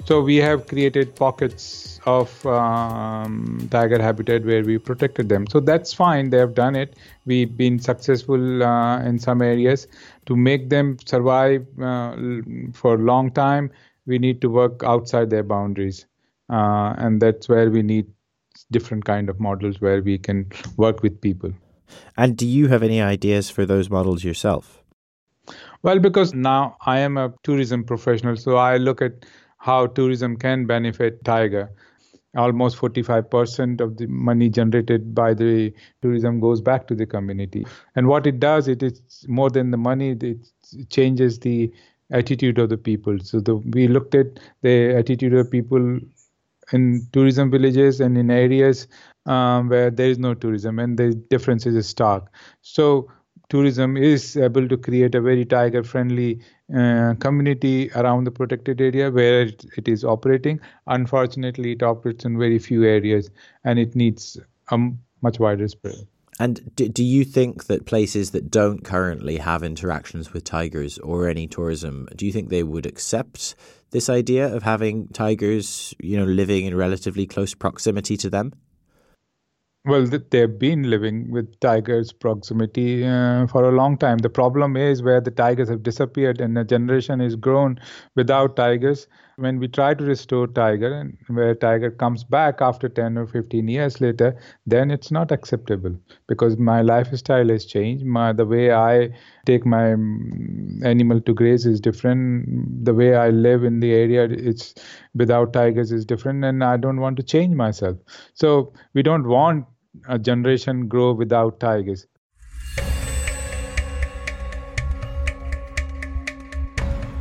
So 0.05 0.21
we 0.21 0.37
have 0.37 0.67
created 0.67 1.15
pockets 1.15 2.01
of 2.05 2.45
um, 2.45 3.69
tiger 3.71 4.03
habitat 4.03 4.45
where 4.45 4.65
we 4.65 4.79
protected 4.79 5.29
them. 5.29 5.47
So 5.47 5.61
that's 5.61 5.93
fine. 5.93 6.31
They 6.31 6.39
have 6.39 6.55
done 6.55 6.75
it. 6.75 6.97
We've 7.25 7.57
been 7.57 7.79
successful 7.79 8.63
uh, 8.63 9.01
in 9.05 9.19
some 9.19 9.41
areas 9.41 9.87
to 10.27 10.35
make 10.35 10.71
them 10.71 10.97
survive 11.07 11.67
uh, 11.81 12.17
for 12.73 12.95
a 12.95 12.99
long 12.99 13.31
time. 13.31 13.71
We 14.07 14.19
need 14.19 14.41
to 14.41 14.51
work 14.51 14.83
outside 14.83 15.31
their 15.31 15.45
boundaries, 15.45 16.07
uh, 16.51 16.95
and 16.99 17.23
that's 17.23 17.49
where 17.49 17.71
we 17.71 17.83
need 17.83 18.07
different 18.71 19.05
kind 19.05 19.29
of 19.29 19.41
models 19.41 19.81
where 19.81 20.03
we 20.03 20.19
can 20.19 20.51
work 20.77 21.03
with 21.03 21.21
people. 21.21 21.53
And 22.17 22.37
do 22.37 22.47
you 22.47 22.69
have 22.69 22.83
any 22.83 23.01
ideas 23.01 23.51
for 23.51 23.67
those 23.67 23.91
models 23.91 24.25
yourself? 24.25 24.83
Well, 25.83 25.99
because 25.99 26.33
now 26.33 26.77
I 26.87 27.01
am 27.01 27.17
a 27.17 27.35
tourism 27.43 27.85
professional, 27.85 28.37
so 28.37 28.57
I 28.57 28.77
look 28.77 29.03
at 29.03 29.27
how 29.59 29.87
tourism 29.87 30.37
can 30.37 30.67
benefit 30.67 31.25
Tiger. 31.25 31.71
Almost 32.35 32.79
45% 32.79 33.81
of 33.81 33.99
the 33.99 34.07
money 34.07 34.49
generated 34.49 35.15
by 35.15 35.35
the 35.35 35.73
tourism 36.01 36.41
goes 36.41 36.61
back 36.61 36.87
to 36.87 36.95
the 36.95 37.05
community. 37.05 37.67
And 37.95 38.07
what 38.07 38.27
it 38.27 38.41
does, 38.41 38.69
it 38.69 38.83
is 38.83 39.03
more 39.29 39.51
than 39.51 39.71
the 39.71 39.77
money, 39.77 40.17
it 40.19 40.39
changes 40.89 41.39
the 41.41 41.71
attitude 42.11 42.59
of 42.59 42.69
the 42.71 42.79
people. 42.79 43.19
So 43.21 43.41
the, 43.41 43.57
we 43.57 43.89
looked 43.89 44.15
at 44.15 44.39
the 44.63 44.95
attitude 44.95 45.35
of 45.35 45.51
people 45.51 45.99
in 46.73 47.07
tourism 47.13 47.51
villages 47.51 48.01
and 48.01 48.17
in 48.17 48.31
areas 48.31 48.87
um, 49.27 49.69
where 49.69 49.91
there 49.91 50.09
is 50.09 50.19
no 50.19 50.35
tourism 50.35 50.79
and 50.79 50.99
the 50.99 51.15
difference 51.15 51.67
is 51.67 51.89
stark. 51.89 52.33
So 52.63 53.11
tourism 53.49 53.97
is 53.97 54.37
able 54.37 54.67
to 54.69 54.77
create 54.77 55.15
a 55.15 55.21
very 55.21 55.45
tiger 55.45 55.83
friendly 55.83 56.41
uh, 56.75 57.15
community 57.21 57.91
around 57.95 58.25
the 58.25 58.31
protected 58.31 58.81
area 58.81 59.11
where 59.11 59.43
it, 59.43 59.65
it 59.77 59.89
is 59.89 60.05
operating. 60.05 60.61
Unfortunately, 60.87 61.73
it 61.73 61.83
operates 61.83 62.25
in 62.25 62.39
very 62.39 62.59
few 62.59 62.85
areas 62.85 63.31
and 63.65 63.79
it 63.79 63.95
needs 63.95 64.39
a 64.71 64.79
much 65.21 65.39
wider 65.39 65.69
spread. 65.69 66.07
And 66.41 66.75
do, 66.77 66.89
do 66.89 67.05
you 67.05 67.25
think 67.25 67.67
that 67.67 67.85
places 67.85 68.31
that 68.31 68.51
don't 68.51 68.83
currently 68.85 69.37
have 69.37 69.63
interactions 69.63 70.33
with 70.33 70.45
tigers 70.45 70.99
or 70.99 71.29
any 71.29 71.47
tourism, 71.47 72.09
do 72.17 72.25
you 72.25 72.33
think 72.33 72.49
they 72.49 72.63
would 72.63 72.87
accept 72.87 73.55
this 73.93 74.09
idea 74.09 74.53
of 74.53 74.63
having 74.63 75.09
tigers, 75.09 75.95
you 76.01 76.17
know, 76.17 76.25
living 76.25 76.67
in 76.67 76.77
relatively 76.77 77.27
close 77.27 77.55
proximity 77.55 78.17
to 78.17 78.29
them? 78.29 78.53
Well, 79.85 80.07
they've 80.07 80.59
been 80.59 80.89
living 80.89 81.33
with 81.33 81.59
tigers 81.59 82.13
proximity 82.13 83.05
uh, 83.05 83.49
for 83.49 83.65
a 83.65 83.73
long 83.73 83.99
time. 83.99 84.19
The 84.19 84.31
problem 84.31 84.77
is 84.77 85.03
where 85.03 85.21
the 85.21 85.33
tigers 85.33 85.69
have 85.69 85.83
disappeared 85.83 86.41
and 86.41 86.57
a 86.57 86.65
generation 86.65 87.21
is 87.21 87.35
grown 87.35 87.81
without 88.15 88.55
tigers. 88.55 89.09
When 89.37 89.59
we 89.59 89.69
try 89.69 89.95
to 89.95 90.05
restore 90.05 90.47
tiger 90.47 90.93
and 90.93 91.17
where 91.29 91.55
tiger 91.55 91.91
comes 91.91 92.25
back 92.25 92.61
after 92.61 92.89
10 92.89 93.19
or 93.19 93.27
15 93.27 93.69
years 93.69 94.01
later, 94.01 94.37
then 94.67 94.91
it's 94.91 95.11
not 95.11 95.33
acceptable 95.33 95.97
because 96.29 96.59
my 96.59 96.83
lifestyle 96.83 97.49
has 97.49 97.65
changed. 97.65 98.05
My 98.05 98.33
the 98.33 98.47
way 98.47 98.73
I 98.73 99.11
take 99.47 99.65
my 99.67 99.95
mm, 99.95 100.85
animal 100.85 101.21
to 101.23 101.35
graze 101.35 101.67
is 101.67 101.81
different. 101.81 102.85
The 102.85 102.95
way 102.95 103.15
I 103.15 103.31
live 103.31 103.65
in 103.65 103.81
the 103.81 103.93
area, 103.93 104.25
it's 104.25 104.75
without 105.15 105.53
tigers 105.53 105.93
is 105.93 106.05
different, 106.05 106.45
and 106.45 106.63
I 106.63 106.77
don't 106.77 107.01
want 107.01 107.17
to 107.19 107.23
change 107.23 107.55
myself. 107.55 107.97
So 108.35 108.73
we 108.95 109.03
don't 109.03 109.27
want 109.27 109.67
a 110.09 110.19
generation 110.19 110.89
grow 110.89 111.13
without 111.13 111.61
tigers. 111.61 112.07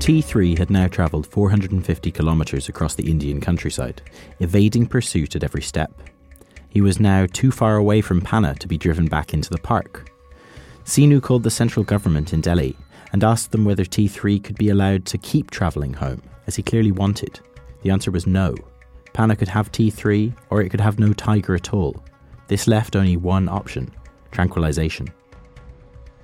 T3 0.02 0.58
had 0.58 0.72
now 0.72 0.88
travelled 0.88 1.28
450 1.28 2.10
kilometres 2.10 2.68
across 2.68 2.96
the 2.96 3.08
Indian 3.08 3.40
countryside, 3.40 4.02
evading 4.40 4.88
pursuit 4.88 5.36
at 5.36 5.44
every 5.44 5.62
step. 5.62 5.92
He 6.70 6.82
was 6.82 7.00
now 7.00 7.28
too 7.28 7.52
far 7.52 7.76
away 7.76 8.02
from 8.02 8.20
Panna 8.20 8.56
to 8.56 8.68
be 8.68 8.80
driven 8.80 9.06
back 9.06 9.32
into 9.32 9.52
the 9.52 9.60
park. 9.60 10.12
Sinu 10.86 11.22
called 11.22 11.44
the 11.44 11.52
central 11.52 11.86
government 11.86 12.34
in 12.34 12.42
Delhi 12.42 12.76
and 13.14 13.24
asked 13.24 13.52
them 13.52 13.64
whether 13.64 13.86
T3 13.86 14.44
could 14.44 14.58
be 14.58 14.70
allowed 14.70 15.06
to 15.06 15.20
keep 15.20 15.52
travelling 15.52 15.94
home, 15.94 16.24
as 16.48 16.56
he 16.56 16.64
clearly 16.64 16.92
wanted. 16.92 17.40
The 17.84 17.92
answer 17.92 18.10
was 18.10 18.26
no. 18.26 18.56
Panna 19.14 19.36
could 19.36 19.50
have 19.50 19.72
T3, 19.72 20.34
or 20.50 20.64
it 20.64 20.70
could 20.70 20.82
have 20.82 20.98
no 20.98 21.14
tiger 21.14 21.54
at 21.54 21.76
all, 21.76 22.04
this 22.48 22.66
left 22.66 22.96
only 22.96 23.18
one 23.18 23.48
option 23.48 23.94
tranquilization. 24.32 25.10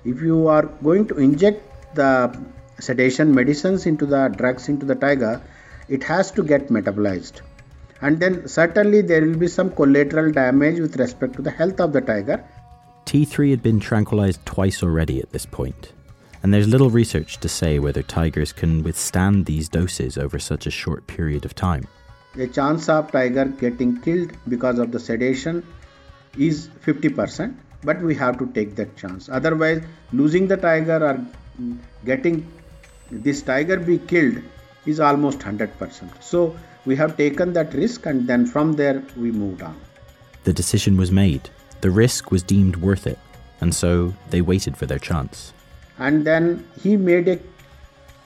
If 0.04 0.20
you 0.20 0.48
are 0.48 0.66
going 0.82 1.06
to 1.06 1.18
inject 1.18 1.94
the 1.94 2.36
sedation 2.78 3.34
medicines 3.34 3.86
into 3.86 4.06
the 4.06 4.28
drugs 4.28 4.68
into 4.68 4.86
the 4.86 4.94
tiger, 4.94 5.40
it 5.88 6.02
has 6.04 6.30
to 6.32 6.42
get 6.42 6.68
metabolized. 6.68 7.40
And 8.00 8.20
then 8.20 8.46
certainly 8.46 9.00
there 9.00 9.22
will 9.24 9.36
be 9.36 9.48
some 9.48 9.70
collateral 9.70 10.30
damage 10.30 10.78
with 10.78 10.96
respect 10.96 11.34
to 11.34 11.42
the 11.42 11.50
health 11.50 11.80
of 11.80 11.92
the 11.92 12.00
tiger. 12.00 12.44
T3 13.06 13.50
had 13.50 13.62
been 13.62 13.80
tranquilized 13.80 14.44
twice 14.44 14.82
already 14.82 15.20
at 15.20 15.32
this 15.32 15.46
point, 15.46 15.92
And 16.42 16.54
there's 16.54 16.68
little 16.68 16.90
research 16.90 17.38
to 17.38 17.48
say 17.48 17.78
whether 17.78 18.02
tigers 18.02 18.52
can 18.52 18.82
withstand 18.82 19.46
these 19.46 19.68
doses 19.68 20.16
over 20.16 20.38
such 20.38 20.66
a 20.66 20.70
short 20.70 21.06
period 21.06 21.44
of 21.44 21.54
time. 21.54 21.88
The 22.36 22.46
chance 22.46 22.88
of 22.88 23.10
tiger 23.10 23.46
getting 23.46 24.00
killed 24.00 24.32
because 24.46 24.78
of 24.78 24.92
the 24.92 25.00
sedation 25.00 25.66
is 26.38 26.68
50%, 26.84 27.56
but 27.82 28.00
we 28.00 28.14
have 28.14 28.38
to 28.38 28.46
take 28.52 28.76
that 28.76 28.96
chance. 28.96 29.28
Otherwise, 29.28 29.82
losing 30.12 30.46
the 30.46 30.56
tiger 30.56 31.04
or 31.04 31.26
getting 32.04 32.46
this 33.10 33.42
tiger 33.42 33.78
be 33.78 33.98
killed 33.98 34.42
is 34.86 35.00
almost 35.00 35.40
100%. 35.40 36.22
So 36.22 36.56
we 36.84 36.96
have 36.96 37.16
taken 37.16 37.52
that 37.52 37.74
risk 37.74 38.06
and 38.06 38.26
then 38.26 38.46
from 38.46 38.74
there 38.74 39.02
we 39.16 39.30
moved 39.30 39.62
on. 39.62 39.78
The 40.44 40.52
decision 40.52 40.96
was 40.96 41.10
made. 41.10 41.50
The 41.80 41.90
risk 41.90 42.30
was 42.30 42.42
deemed 42.42 42.76
worth 42.76 43.06
it, 43.06 43.18
and 43.60 43.74
so 43.74 44.14
they 44.30 44.40
waited 44.40 44.76
for 44.76 44.86
their 44.86 44.98
chance. 44.98 45.52
And 45.98 46.26
then 46.26 46.66
he 46.82 46.96
made 46.96 47.28
a 47.28 47.38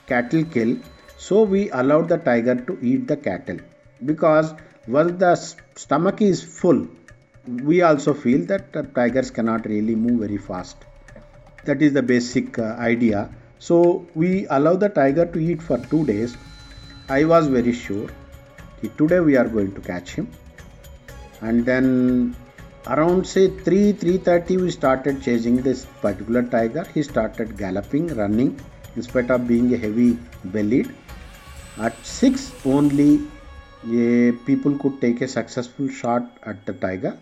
cattle 0.07 0.43
kill, 0.45 0.77
so 1.17 1.43
we 1.43 1.69
allowed 1.71 2.09
the 2.09 2.17
tiger 2.17 2.55
to 2.55 2.79
eat 2.81 3.07
the 3.07 3.17
cattle 3.17 3.57
because 4.05 4.53
once 4.87 5.13
the 5.19 5.35
stomach 5.75 6.21
is 6.21 6.43
full, 6.43 6.87
we 7.47 7.81
also 7.81 8.13
feel 8.13 8.45
that 8.45 8.73
tigers 8.95 9.31
cannot 9.31 9.65
really 9.65 9.95
move 9.95 10.19
very 10.21 10.37
fast. 10.37 10.77
That 11.65 11.81
is 11.81 11.93
the 11.93 12.01
basic 12.01 12.59
uh, 12.59 12.75
idea. 12.79 13.29
So 13.63 14.05
we 14.13 14.45
allow 14.49 14.75
the 14.75 14.89
tiger 14.89 15.25
to 15.25 15.39
eat 15.39 15.61
for 15.61 15.77
two 15.77 16.05
days. 16.05 16.35
I 17.07 17.23
was 17.23 17.47
very 17.47 17.71
sure 17.71 18.09
today 18.97 19.19
we 19.21 19.37
are 19.37 19.47
going 19.47 19.73
to 19.75 19.81
catch 19.81 20.09
him. 20.15 20.29
And 21.39 21.65
then 21.65 22.35
around 22.87 23.25
say 23.25 23.47
3 23.47 23.93
3.30 23.93 24.61
we 24.63 24.71
started 24.71 25.21
chasing 25.23 25.61
this 25.67 25.85
particular 26.01 26.43
tiger. 26.43 26.83
He 26.93 27.03
started 27.03 27.57
galloping 27.57 28.07
running 28.17 28.59
in 28.97 29.03
spite 29.03 29.31
of 29.31 29.47
being 29.47 29.73
a 29.73 29.77
heavy 29.77 30.17
bellied. 30.55 30.93
At 31.77 32.05
6 32.05 32.51
only 32.65 33.21
people 34.49 34.77
could 34.77 34.99
take 34.99 35.21
a 35.21 35.27
successful 35.27 35.87
shot 35.87 36.27
at 36.43 36.65
the 36.65 36.73
tiger. 36.73 37.17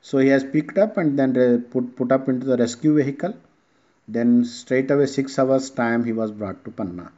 So 0.00 0.18
he 0.18 0.28
has 0.28 0.44
picked 0.44 0.78
up 0.78 0.96
and 0.96 1.18
then 1.18 1.34
put, 1.72 1.96
put 1.96 2.12
up 2.12 2.28
into 2.28 2.46
the 2.46 2.56
rescue 2.56 2.94
vehicle 2.94 3.34
then 4.08 4.44
straight 4.44 4.90
away 4.90 5.06
6 5.06 5.38
hours 5.38 5.70
time 5.70 6.04
he 6.04 6.12
was 6.12 6.30
brought 6.30 6.64
to 6.64 6.70
panna. 6.70 7.12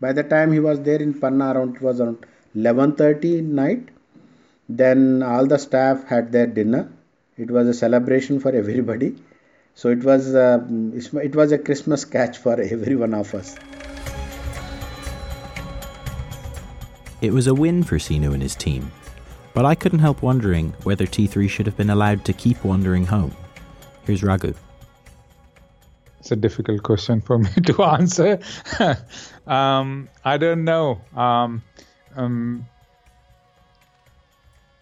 By 0.00 0.12
the 0.12 0.22
time 0.22 0.52
he 0.52 0.60
was 0.60 0.80
there 0.80 1.00
in 1.00 1.14
panna 1.14 1.52
around 1.52 1.76
it 1.76 1.82
was 1.82 2.00
around 2.00 2.26
11:30 2.54 3.42
night. 3.42 3.88
Then 4.68 5.22
all 5.22 5.46
the 5.46 5.58
staff 5.58 6.04
had 6.04 6.32
their 6.32 6.46
dinner. 6.46 6.88
It 7.36 7.50
was 7.50 7.68
a 7.68 7.74
celebration 7.74 8.40
for 8.40 8.54
everybody. 8.62 9.16
So 9.74 9.88
it 9.88 10.04
was 10.04 10.34
uh, 10.34 10.58
it 11.28 11.34
was 11.34 11.52
a 11.52 11.58
christmas 11.58 12.04
catch 12.04 12.38
for 12.38 12.60
every 12.74 12.96
one 12.96 13.14
of 13.14 13.34
us. 13.34 13.56
It 17.22 17.32
was 17.32 17.46
a 17.46 17.54
win 17.54 17.82
for 17.82 17.96
Sinu 17.96 18.34
and 18.34 18.42
his 18.42 18.54
team. 18.54 18.92
But 19.54 19.64
I 19.64 19.74
couldn't 19.74 20.00
help 20.00 20.20
wondering 20.20 20.74
whether 20.82 21.06
T3 21.06 21.48
should 21.48 21.64
have 21.64 21.76
been 21.76 21.90
allowed 21.90 22.24
to 22.26 22.32
keep 22.32 22.62
wandering 22.64 23.06
home. 23.06 23.34
Here's 24.04 24.22
Raghu 24.22 24.52
it's 26.24 26.32
a 26.32 26.36
difficult 26.36 26.82
question 26.82 27.20
for 27.20 27.38
me 27.38 27.50
to 27.66 27.82
answer. 27.82 28.38
um, 29.46 30.08
I 30.24 30.38
don't 30.38 30.64
know. 30.64 30.98
Um, 31.14 31.62
um, 32.16 32.66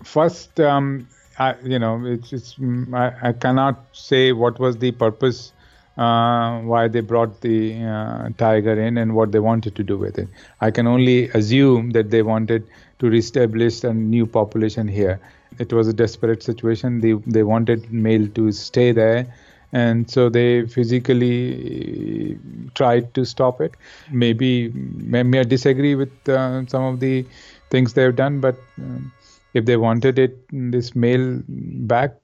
first, 0.04 0.60
um, 0.60 1.08
I, 1.40 1.56
you 1.64 1.80
know, 1.80 2.00
it's, 2.06 2.32
it's 2.32 2.56
I, 2.94 3.30
I, 3.30 3.32
cannot 3.32 3.84
say 3.90 4.30
what 4.30 4.60
was 4.60 4.76
the 4.78 4.92
purpose 4.92 5.52
uh, 5.96 6.60
why 6.60 6.86
they 6.86 7.00
brought 7.00 7.40
the 7.40 7.82
uh, 7.82 8.28
tiger 8.38 8.80
in 8.80 8.96
and 8.96 9.16
what 9.16 9.32
they 9.32 9.40
wanted 9.40 9.74
to 9.74 9.82
do 9.82 9.98
with 9.98 10.18
it. 10.18 10.28
I 10.60 10.70
can 10.70 10.86
only 10.86 11.28
assume 11.30 11.90
that 11.90 12.10
they 12.10 12.22
wanted 12.22 12.64
to 13.00 13.10
reestablish 13.10 13.82
a 13.82 13.92
new 13.92 14.26
population 14.26 14.86
here. 14.86 15.18
It 15.58 15.72
was 15.72 15.88
a 15.88 15.92
desperate 15.92 16.44
situation. 16.44 17.00
They 17.00 17.14
they 17.26 17.42
wanted 17.42 17.92
male 17.92 18.28
to 18.28 18.52
stay 18.52 18.92
there 18.92 19.26
and 19.72 20.10
so 20.10 20.28
they 20.28 20.66
physically 20.66 22.38
tried 22.74 23.12
to 23.14 23.24
stop 23.24 23.60
it. 23.60 23.74
Maybe, 24.10 24.70
maybe 24.70 25.38
I 25.38 25.44
disagree 25.44 25.94
with 25.94 26.28
uh, 26.28 26.66
some 26.66 26.84
of 26.84 27.00
the 27.00 27.26
things 27.70 27.94
they've 27.94 28.14
done, 28.14 28.40
but 28.40 28.56
um, 28.78 29.12
if 29.54 29.64
they 29.64 29.76
wanted 29.76 30.18
it, 30.18 30.38
this 30.50 30.94
male 30.94 31.42
back, 31.48 32.14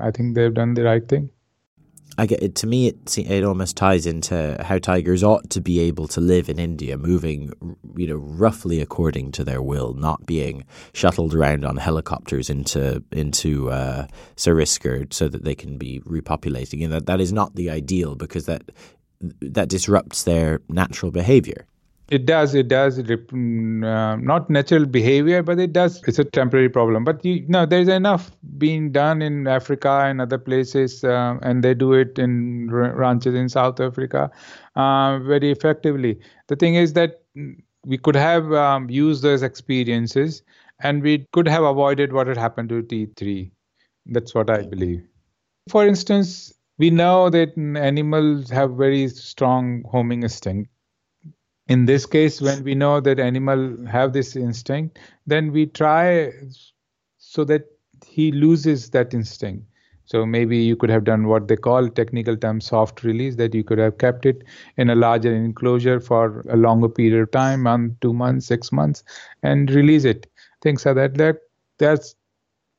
I 0.00 0.10
think 0.10 0.34
they've 0.34 0.52
done 0.52 0.74
the 0.74 0.84
right 0.84 1.06
thing. 1.08 1.30
I 2.16 2.26
get. 2.26 2.54
To 2.56 2.66
me, 2.66 2.88
it 2.88 3.18
it 3.18 3.44
almost 3.44 3.76
ties 3.76 4.06
into 4.06 4.56
how 4.64 4.78
tigers 4.78 5.22
ought 5.22 5.50
to 5.50 5.60
be 5.60 5.80
able 5.80 6.08
to 6.08 6.20
live 6.20 6.48
in 6.48 6.58
India, 6.58 6.96
moving, 6.96 7.52
you 7.96 8.06
know, 8.06 8.16
roughly 8.16 8.80
according 8.80 9.32
to 9.32 9.44
their 9.44 9.62
will, 9.62 9.94
not 9.94 10.26
being 10.26 10.64
shuttled 10.94 11.34
around 11.34 11.64
on 11.64 11.76
helicopters 11.76 12.50
into 12.50 13.02
into 13.12 13.70
uh, 13.70 14.06
Sariska 14.36 15.12
so 15.12 15.28
that 15.28 15.44
they 15.44 15.54
can 15.54 15.78
be 15.78 16.00
repopulating. 16.00 16.82
And 16.82 16.92
that 16.92 17.06
that 17.06 17.20
is 17.20 17.32
not 17.32 17.54
the 17.54 17.70
ideal 17.70 18.14
because 18.14 18.46
that 18.46 18.62
that 19.20 19.68
disrupts 19.68 20.22
their 20.24 20.60
natural 20.68 21.12
behavior. 21.12 21.66
It 22.10 22.24
does. 22.24 22.54
It 22.54 22.68
does. 22.68 22.98
Mm, 22.98 23.84
uh, 23.84 24.16
not 24.16 24.48
natural 24.48 24.86
behavior, 24.86 25.42
but 25.42 25.58
it 25.58 25.74
does. 25.74 26.02
It's 26.06 26.18
a 26.18 26.24
temporary 26.24 26.70
problem. 26.70 27.04
But 27.04 27.22
you 27.22 27.46
know, 27.48 27.66
there's 27.66 27.88
enough 27.88 28.30
being 28.56 28.92
done 28.92 29.20
in 29.20 29.46
Africa 29.46 30.04
and 30.06 30.20
other 30.20 30.38
places, 30.38 31.04
uh, 31.04 31.36
and 31.42 31.62
they 31.62 31.74
do 31.74 31.92
it 31.92 32.18
in 32.18 32.70
ranches 32.70 33.34
in 33.34 33.50
South 33.50 33.78
Africa 33.78 34.30
uh, 34.76 35.18
very 35.18 35.50
effectively. 35.50 36.18
The 36.46 36.56
thing 36.56 36.76
is 36.76 36.94
that 36.94 37.22
we 37.84 37.98
could 37.98 38.16
have 38.16 38.52
um, 38.54 38.88
used 38.88 39.22
those 39.22 39.42
experiences, 39.42 40.42
and 40.80 41.02
we 41.02 41.26
could 41.32 41.46
have 41.46 41.62
avoided 41.62 42.14
what 42.14 42.26
had 42.26 42.38
happened 42.38 42.70
to 42.70 42.82
T3. 42.82 43.50
That's 44.06 44.34
what 44.34 44.48
I 44.48 44.62
believe. 44.62 45.06
For 45.68 45.86
instance, 45.86 46.54
we 46.78 46.88
know 46.88 47.28
that 47.28 47.58
animals 47.58 48.48
have 48.48 48.72
very 48.76 49.08
strong 49.08 49.82
homing 49.90 50.22
instinct 50.22 50.70
in 51.68 51.84
this 51.86 52.06
case 52.06 52.40
when 52.40 52.64
we 52.64 52.74
know 52.74 53.00
that 53.00 53.20
animal 53.20 53.86
have 53.86 54.12
this 54.12 54.36
instinct 54.36 54.98
then 55.26 55.52
we 55.52 55.66
try 55.66 56.32
so 57.18 57.44
that 57.44 57.66
he 58.06 58.32
loses 58.32 58.90
that 58.90 59.12
instinct. 59.12 59.64
So 60.06 60.24
maybe 60.24 60.56
you 60.56 60.74
could 60.74 60.88
have 60.88 61.04
done 61.04 61.26
what 61.26 61.48
they 61.48 61.56
call 61.56 61.88
technical 61.88 62.36
term 62.36 62.62
soft 62.62 63.04
release 63.04 63.36
that 63.36 63.54
you 63.54 63.62
could 63.62 63.78
have 63.78 63.98
kept 63.98 64.24
it 64.24 64.44
in 64.78 64.88
a 64.88 64.94
larger 64.94 65.34
enclosure 65.34 66.00
for 66.00 66.40
a 66.48 66.56
longer 66.56 66.88
period 66.88 67.20
of 67.20 67.30
time 67.30 67.64
month 67.64 68.00
two 68.00 68.14
months 68.14 68.46
six 68.46 68.72
months 68.72 69.04
and 69.42 69.70
release 69.70 70.04
it. 70.04 70.26
Things 70.62 70.86
like 70.86 70.94
that 70.96 71.14
that 71.16 71.36
that's 71.78 72.14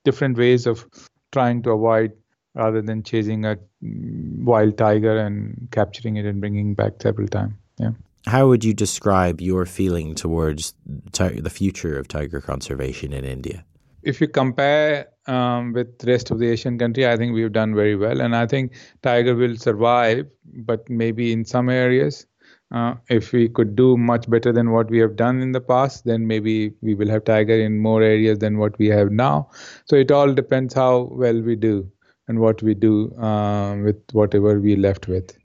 different 0.04 0.38
ways 0.38 0.65
of 0.65 0.88
trying 1.32 1.62
to 1.63 1.71
avoid 1.71 2.12
rather 2.56 2.82
than 2.82 3.04
chasing 3.04 3.45
a 3.45 3.58
mm, 3.84 4.43
wild 4.43 4.78
tiger 4.78 5.17
and 5.17 5.67
capturing 5.71 6.17
it 6.17 6.25
and 6.25 6.39
bringing 6.41 6.73
back 6.73 6.93
several 7.02 7.28
times 7.28 7.54
yeah 7.78 7.91
how 8.25 8.47
would 8.47 8.63
you 8.63 8.73
describe 8.73 9.41
your 9.41 9.65
feeling 9.65 10.15
towards 10.15 10.73
the 10.86 11.49
future 11.49 11.97
of 11.97 12.08
tiger 12.08 12.41
conservation 12.41 13.13
in 13.13 13.25
India? 13.25 13.65
If 14.03 14.21
you 14.21 14.27
compare 14.27 15.08
um, 15.27 15.73
with 15.73 15.97
the 15.99 16.08
rest 16.08 16.32
of 16.32 16.39
the 16.39 16.49
Asian 16.49 16.77
country, 16.79 17.08
I 17.08 17.17
think 17.17 17.34
we've 17.34 17.51
done 17.51 17.75
very 17.75 17.95
well, 17.95 18.21
and 18.21 18.36
I 18.36 18.47
think 18.47 18.73
tiger 19.03 19.36
will 19.36 19.58
survive, 19.58 20.25
but 20.45 20.89
maybe 20.89 21.32
in 21.32 21.45
some 21.45 21.69
areas. 21.69 22.25
Uh, 22.71 22.93
if 23.10 23.32
we 23.32 23.49
could 23.49 23.75
do 23.75 23.97
much 23.97 24.29
better 24.29 24.53
than 24.53 24.69
what 24.69 24.91
we 24.91 24.99
have 24.99 25.15
done 25.15 25.41
in 25.41 25.53
the 25.53 25.62
past, 25.62 26.05
then 26.05 26.27
maybe 26.27 26.71
we 26.82 26.93
will 26.93 27.10
have 27.10 27.23
tiger 27.23 27.60
in 27.60 27.79
more 27.79 28.03
areas 28.03 28.38
than 28.38 28.60
what 28.60 28.77
we 28.77 28.86
have 28.86 29.12
now. 29.12 29.49
So 29.86 29.95
it 29.95 30.12
all 30.12 30.32
depends 30.32 30.75
how 30.75 31.10
well 31.12 31.41
we 31.41 31.55
do 31.55 31.91
and 32.27 32.39
what 32.39 32.62
we 32.62 32.75
do 32.75 33.12
uh, 33.15 33.75
with 33.84 33.99
whatever 34.12 34.60
we 34.60 34.75
left 34.75 35.08
with. 35.08 35.36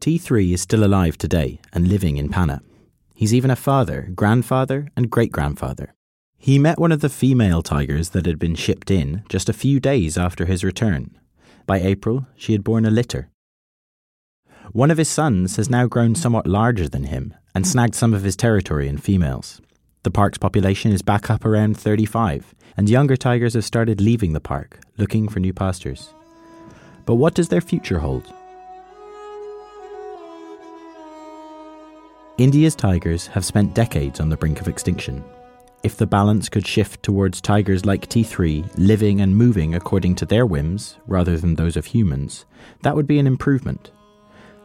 T3 0.00 0.52
is 0.52 0.60
still 0.62 0.84
alive 0.84 1.18
today 1.18 1.58
and 1.72 1.88
living 1.88 2.18
in 2.18 2.28
Panna. 2.28 2.62
He's 3.14 3.34
even 3.34 3.50
a 3.50 3.56
father, 3.56 4.10
grandfather, 4.14 4.88
and 4.96 5.10
great 5.10 5.32
grandfather. 5.32 5.92
He 6.38 6.56
met 6.56 6.78
one 6.78 6.92
of 6.92 7.00
the 7.00 7.08
female 7.08 7.62
tigers 7.62 8.10
that 8.10 8.24
had 8.24 8.38
been 8.38 8.54
shipped 8.54 8.92
in 8.92 9.24
just 9.28 9.48
a 9.48 9.52
few 9.52 9.80
days 9.80 10.16
after 10.16 10.44
his 10.44 10.62
return. 10.62 11.18
By 11.66 11.80
April, 11.80 12.28
she 12.36 12.52
had 12.52 12.62
borne 12.62 12.86
a 12.86 12.90
litter. 12.90 13.28
One 14.70 14.92
of 14.92 14.98
his 14.98 15.08
sons 15.08 15.56
has 15.56 15.68
now 15.68 15.86
grown 15.86 16.14
somewhat 16.14 16.46
larger 16.46 16.88
than 16.88 17.04
him 17.04 17.34
and 17.52 17.66
snagged 17.66 17.96
some 17.96 18.14
of 18.14 18.22
his 18.22 18.36
territory 18.36 18.86
in 18.86 18.98
females. 18.98 19.60
The 20.04 20.12
park's 20.12 20.38
population 20.38 20.92
is 20.92 21.02
back 21.02 21.28
up 21.28 21.44
around 21.44 21.76
35, 21.76 22.54
and 22.76 22.88
younger 22.88 23.16
tigers 23.16 23.54
have 23.54 23.64
started 23.64 24.00
leaving 24.00 24.32
the 24.32 24.40
park, 24.40 24.78
looking 24.96 25.26
for 25.26 25.40
new 25.40 25.52
pastures. 25.52 26.14
But 27.04 27.16
what 27.16 27.34
does 27.34 27.48
their 27.48 27.60
future 27.60 27.98
hold? 27.98 28.32
India's 32.38 32.76
tigers 32.76 33.26
have 33.26 33.44
spent 33.44 33.74
decades 33.74 34.20
on 34.20 34.28
the 34.28 34.36
brink 34.36 34.60
of 34.60 34.68
extinction. 34.68 35.24
If 35.82 35.96
the 35.96 36.06
balance 36.06 36.48
could 36.48 36.64
shift 36.64 37.02
towards 37.02 37.40
tigers 37.40 37.84
like 37.84 38.08
T3 38.08 38.78
living 38.78 39.20
and 39.20 39.36
moving 39.36 39.74
according 39.74 40.14
to 40.16 40.26
their 40.26 40.46
whims 40.46 40.98
rather 41.08 41.36
than 41.36 41.56
those 41.56 41.76
of 41.76 41.86
humans, 41.86 42.44
that 42.82 42.94
would 42.94 43.08
be 43.08 43.18
an 43.18 43.26
improvement. 43.26 43.90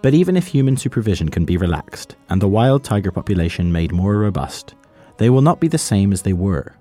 But 0.04 0.14
even 0.14 0.38
if 0.38 0.46
human 0.46 0.78
supervision 0.78 1.30
can 1.30 1.46
be 1.46 1.58
relaxed 1.58 2.16
and 2.30 2.40
the 2.40 2.48
wild 2.48 2.84
tiger 2.84 3.12
population 3.12 3.72
made 3.72 3.92
more 3.92 4.18
robust, 4.18 4.76
they 5.18 5.32
will 5.32 5.42
not 5.42 5.60
be 5.60 5.68
the 5.68 5.80
same 5.80 6.14
as 6.14 6.22
they 6.22 6.34
were. 6.34 6.76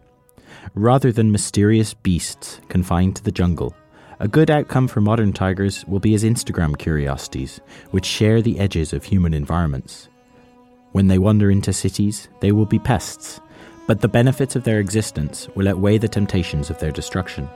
Rather 0.74 1.10
than 1.10 1.32
mysterious 1.32 1.94
beasts 1.94 2.60
confined 2.68 3.16
to 3.16 3.24
the 3.24 3.32
jungle, 3.32 3.74
a 4.20 4.28
good 4.28 4.50
outcome 4.50 4.88
for 4.88 5.00
modern 5.00 5.32
tigers 5.32 5.86
will 5.86 6.00
be 6.00 6.12
as 6.12 6.22
Instagram 6.22 6.76
curiosities, 6.76 7.62
which 7.92 8.04
share 8.04 8.42
the 8.42 8.58
edges 8.58 8.92
of 8.92 9.04
human 9.04 9.32
environments. 9.32 10.10
When 10.92 11.08
they 11.08 11.18
wander 11.18 11.50
into 11.50 11.72
cities, 11.72 12.28
they 12.40 12.52
will 12.52 12.66
be 12.66 12.78
pests, 12.78 13.40
but 13.86 14.00
the 14.00 14.08
benefits 14.08 14.56
of 14.56 14.64
their 14.64 14.78
existence 14.78 15.48
will 15.54 15.68
outweigh 15.68 15.98
the 15.98 16.08
temptations 16.08 16.70
of 16.70 16.78
their 16.78 16.92
destruction. 16.92 17.48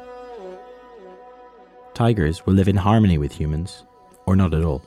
Tigers 1.95 2.45
will 2.45 2.55
live 2.55 2.69
in 2.69 2.77
harmony 2.77 3.19
with 3.19 3.33
humans, 3.33 3.85
or 4.27 4.37
not 4.37 4.55
at 4.55 4.65
all. 4.65 4.83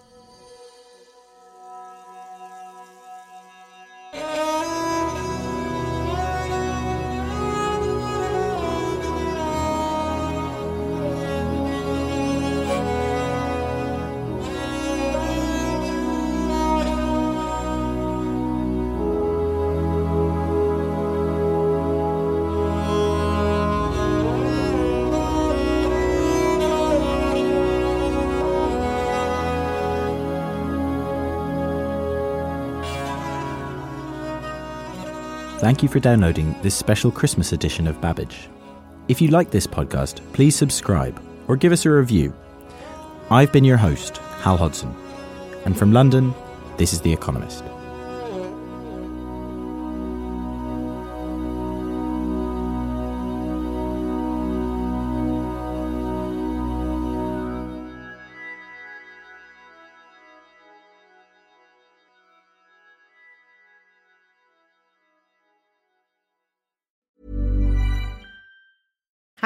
Thank 35.60 35.84
you 35.84 35.90
for 35.90 36.00
downloading 36.00 36.56
this 36.62 36.74
special 36.74 37.12
Christmas 37.12 37.52
edition 37.52 37.86
of 37.86 38.00
Babbage. 38.00 38.48
If 39.10 39.20
you 39.20 39.28
like 39.28 39.52
this 39.52 39.68
podcast, 39.68 40.22
please 40.32 40.56
subscribe 40.56 41.22
or 41.50 41.58
give 41.58 41.74
us 41.74 41.86
a 41.86 41.92
review. 41.92 42.34
I've 43.30 43.52
been 43.52 43.66
your 43.66 43.76
host, 43.76 44.20
Hal 44.40 44.56
Hodson, 44.56 44.96
and 45.66 45.78
from 45.78 45.92
London, 45.92 46.34
this 46.78 46.94
is 46.94 47.02
The 47.02 47.12
Economist. 47.12 47.66